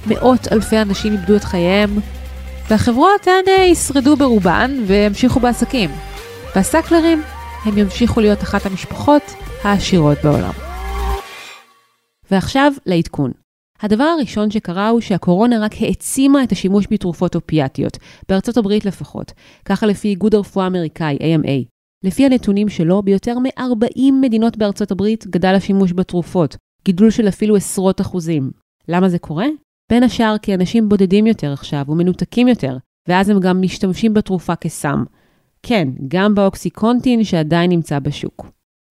מאות 0.07 0.47
אלפי 0.51 0.81
אנשים 0.81 1.13
איבדו 1.13 1.35
את 1.35 1.43
חייהם, 1.43 1.99
והחברות 2.69 3.27
הן 3.27 3.53
ישרדו 3.71 4.15
ברובן 4.15 4.77
והמשיכו 4.87 5.39
בעסקים. 5.39 5.89
והסקלרים, 6.55 7.23
הם 7.65 7.77
ימשיכו 7.77 8.21
להיות 8.21 8.43
אחת 8.43 8.65
המשפחות 8.65 9.33
העשירות 9.63 10.17
בעולם. 10.23 10.53
ועכשיו 12.31 12.71
לעדכון. 12.85 13.40
הדבר 13.81 14.03
הראשון 14.03 14.51
שקרה 14.51 14.89
הוא 14.89 15.01
שהקורונה 15.01 15.65
רק 15.65 15.71
העצימה 15.79 16.43
את 16.43 16.51
השימוש 16.51 16.87
בתרופות 16.91 17.35
אופיאטיות, 17.35 17.97
בארצות 18.29 18.57
הברית 18.57 18.85
לפחות, 18.85 19.31
ככה 19.65 19.85
לפי 19.85 20.07
איגוד 20.07 20.35
הרפואה 20.35 20.65
האמריקאי, 20.65 21.17
AMA. 21.17 21.65
לפי 22.03 22.25
הנתונים 22.25 22.69
שלו, 22.69 23.01
ביותר 23.01 23.39
מ-40 23.39 24.01
מדינות 24.21 24.57
בארצות 24.57 24.91
הברית 24.91 25.27
גדל 25.27 25.55
השימוש 25.55 25.93
בתרופות, 25.93 26.55
גידול 26.85 27.09
של 27.09 27.27
אפילו 27.27 27.55
עשרות 27.55 28.01
אחוזים. 28.01 28.51
למה 28.87 29.09
זה 29.09 29.19
קורה? 29.19 29.45
בין 29.91 30.03
השאר 30.03 30.35
כי 30.41 30.53
אנשים 30.53 30.89
בודדים 30.89 31.27
יותר 31.27 31.53
עכשיו 31.53 31.85
ומנותקים 31.87 32.47
יותר, 32.47 32.77
ואז 33.07 33.29
הם 33.29 33.39
גם 33.39 33.61
משתמשים 33.61 34.13
בתרופה 34.13 34.55
כסם. 34.55 35.03
כן, 35.63 35.87
גם 36.07 36.35
באוקסיקונטין 36.35 37.23
שעדיין 37.23 37.71
נמצא 37.71 37.99
בשוק. 37.99 38.45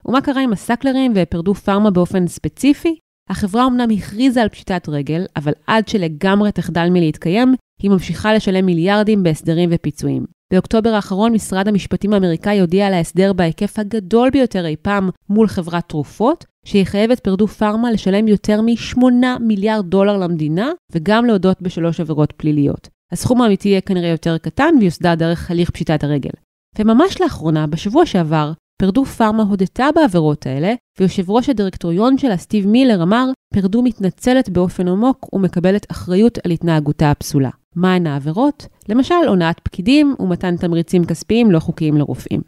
ומה 0.06 0.20
קרה 0.20 0.42
עם 0.42 0.52
הסקלרים 0.52 1.12
ופרדו 1.14 1.54
פארמה 1.54 1.90
באופן 1.90 2.26
ספציפי? 2.26 2.98
החברה 3.30 3.66
אמנם 3.66 3.90
הכריזה 3.90 4.42
על 4.42 4.48
פשיטת 4.48 4.88
רגל, 4.88 5.24
אבל 5.36 5.52
עד 5.66 5.88
שלגמרי 5.88 6.52
תחדל 6.52 6.88
מלהתקיים, 6.90 7.54
היא 7.82 7.90
ממשיכה 7.90 8.34
לשלם 8.34 8.66
מיליארדים 8.66 9.22
בהסדרים 9.22 9.70
ופיצויים. 9.72 10.24
באוקטובר 10.52 10.90
האחרון 10.90 11.32
משרד 11.32 11.68
המשפטים 11.68 12.12
האמריקאי 12.12 12.60
הודיע 12.60 12.86
על 12.86 12.94
ההסדר 12.94 13.32
בהיקף 13.32 13.78
הגדול 13.78 14.30
ביותר 14.30 14.66
אי 14.66 14.76
פעם 14.82 15.10
מול 15.28 15.48
חברת 15.48 15.88
תרופות, 15.88 16.44
שיחייב 16.64 17.10
את 17.10 17.20
פרדו 17.20 17.46
פארמה 17.46 17.92
לשלם 17.92 18.28
יותר 18.28 18.60
מ-8 18.60 18.98
מיליארד 19.40 19.86
דולר 19.86 20.16
למדינה, 20.16 20.70
וגם 20.92 21.24
להודות 21.24 21.62
בשלוש 21.62 22.00
עבירות 22.00 22.32
פליליות. 22.36 22.88
הסכום 23.12 23.42
האמיתי 23.42 23.68
יהיה 23.68 23.80
כנראה 23.80 24.08
יותר 24.08 24.38
קטן 24.38 24.74
ויוסדר 24.80 25.14
דרך 25.14 25.50
הליך 25.50 25.70
פשיטת 25.70 26.04
הרגל. 26.04 26.30
וממש 26.78 27.20
לאחרונה, 27.20 27.66
בשבוע 27.66 28.06
שעבר, 28.06 28.52
פרדו 28.80 29.04
פארמה 29.04 29.42
הודתה 29.42 29.88
בעבירות 29.94 30.46
האלה, 30.46 30.74
ויושב 30.98 31.30
ראש 31.30 31.48
הדירקטוריון 31.48 32.18
שלה, 32.18 32.36
סטיב 32.36 32.66
מילר, 32.66 33.02
אמר, 33.02 33.26
פרדו 33.54 33.82
מתנצלת 33.82 34.48
באופן 34.48 34.88
עמוק 34.88 35.32
ומקבלת 35.32 35.86
אחריות 35.90 36.38
על 36.44 36.50
התנהגותה 36.50 37.10
הפסולה. 37.10 37.50
מהן 37.76 38.06
העבירות? 38.06 38.66
למשל, 38.88 39.14
הונאת 39.28 39.60
פקידים 39.60 40.14
ומתן 40.20 40.56
תמריצים 40.56 41.04
כספיים 41.04 41.50
לא 41.50 41.58
חוקיים 41.58 41.96
לרופאים. 41.96 42.40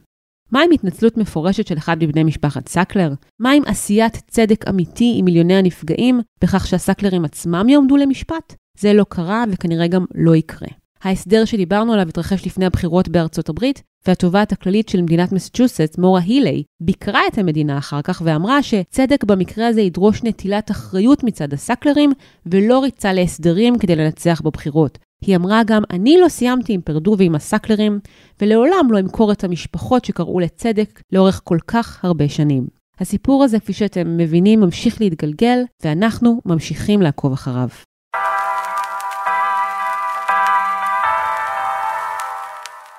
מה 0.53 0.63
עם 0.63 0.71
התנצלות 0.71 1.17
מפורשת 1.17 1.67
של 1.67 1.79
אחד 1.79 1.97
מבני 2.05 2.25
משפחת 2.25 2.69
סקלר? 2.69 3.13
מה 3.41 3.51
עם 3.51 3.63
עשיית 3.67 4.23
צדק 4.27 4.69
אמיתי 4.69 5.15
עם 5.19 5.25
מיליוני 5.25 5.55
הנפגעים, 5.55 6.21
בכך 6.43 6.67
שהסקלרים 6.67 7.25
עצמם 7.25 7.69
יעמדו 7.69 7.97
למשפט? 7.97 8.55
זה 8.79 8.93
לא 8.93 9.05
קרה 9.09 9.45
וכנראה 9.51 9.87
גם 9.87 10.05
לא 10.15 10.37
יקרה. 10.37 10.69
ההסדר 11.03 11.45
שדיברנו 11.45 11.93
עליו 11.93 12.09
התרחש 12.09 12.47
לפני 12.47 12.67
הבחירות 12.67 13.09
בארצות 13.09 13.49
הברית, 13.49 13.83
והתובעת 14.07 14.53
הכללית 14.53 14.89
של 14.89 15.03
מדינת 15.03 15.33
מסצ'וסטס, 15.33 15.99
מורה 15.99 16.21
הילי, 16.21 16.63
ביקרה 16.83 17.21
את 17.33 17.39
המדינה 17.39 17.79
אחר 17.79 18.03
כך 18.03 18.23
ואמרה 18.25 18.63
שצדק 18.63 19.25
במקרה 19.25 19.67
הזה 19.67 19.81
ידרוש 19.81 20.23
נטילת 20.23 20.71
אחריות 20.71 21.25
מצד 21.25 21.53
הסאקלרים, 21.53 22.13
ולא 22.47 22.83
ריצה 22.83 23.13
להסדרים 23.13 23.79
כדי 23.79 23.97
לנצח 23.97 24.41
בבחירות. 24.45 24.99
היא 25.25 25.37
אמרה 25.37 25.63
גם, 25.67 25.83
אני 25.91 26.19
לא 26.21 26.29
סיימתי 26.29 26.73
עם 26.73 26.81
פרדו 26.81 27.15
ועם 27.19 27.35
הסאקלרים, 27.35 28.01
ולעולם 28.41 28.87
לא 28.91 29.01
אמכור 29.01 29.33
את 29.33 29.45
המשפחות 29.45 30.05
שקראו 30.05 30.41
לצדק 30.41 31.03
לאורך 31.13 31.41
כל 31.45 31.59
כך 31.67 32.05
הרבה 32.05 32.29
שנים. 32.29 32.67
הסיפור 33.01 33.45
הזה, 33.45 33.61
כפי 33.61 33.73
שאתם 33.73 34.17
מבינים, 34.17 34.61
ממשיך 34.61 35.01
להתגלגל, 35.01 35.59
ואנחנו 35.85 36.41
ממשיכים 36.47 37.03
לעקוב 37.03 37.33
אחריו. 37.33 37.69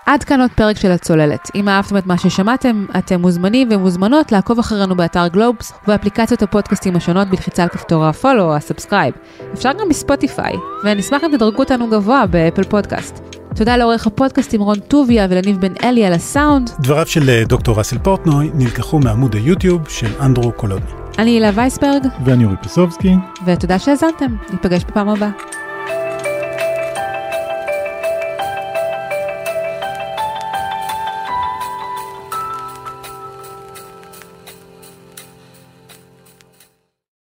עד 0.06 0.24
כאן 0.24 0.42
עוד 0.42 0.52
פרק 0.52 0.78
של 0.78 0.92
הצוללת. 0.92 1.50
אם 1.56 1.70
אהבתם 1.70 1.98
את 1.98 2.06
מה 2.06 2.18
ששמעתם, 2.18 2.86
אתם 2.98 3.22
מוזמנים 3.22 3.68
ומוזמנות 3.72 4.32
לעקוב 4.32 4.60
אחרינו 4.60 4.96
באתר 4.96 5.28
גלובס 5.28 5.74
ובאפליקציות 5.84 6.42
הפודקאסטים 6.42 6.96
השונות 6.96 7.28
בלחיצה 7.28 7.64
על 7.64 7.70
כפתור 7.70 8.06
ה 8.06 8.11
follow 8.11 8.44
או 8.44 8.56
ה 8.56 8.61
subscribe. 8.61 9.14
אפשר 9.54 9.72
גם 9.74 9.90
בספוטיפיי, 9.90 10.54
ונשמח 10.84 11.24
אם 11.24 11.38
תדרגו 11.38 11.60
אותנו 11.60 11.90
גבוה 11.90 12.26
באפל 12.26 12.64
פודקאסט. 12.64 13.20
תודה 13.56 13.78
לעורך 13.78 14.08
הפודקאסטים 14.08 14.62
רון 14.62 14.80
טוביה 14.80 15.28
ולניב 15.30 15.62
בן 15.62 15.74
אלי 15.84 16.06
על 16.06 16.14
הסאונד. 16.14 16.70
דבריו 16.80 17.08
של 17.08 17.30
אה, 17.30 17.44
דוקטור 17.46 17.78
ראסל 17.78 17.98
פורטנוי 17.98 18.52
נלקחו 18.54 19.00
מעמוד 19.00 19.36
היוטיוב 19.36 19.90
של 19.90 20.12
אנדרו 20.22 20.52
קולודני. 20.52 20.92
אני 21.18 21.32
הילה 21.32 21.50
וייסברג, 21.56 22.08
ואני 22.26 22.46
אורי 22.46 22.56
פסובסקי. 22.62 23.16
ותודה 23.46 23.80
שהאזנתם. 23.80 24.36
ניפגש 24.52 24.84
בפעם 24.84 25.10
הבאה. 25.10 25.30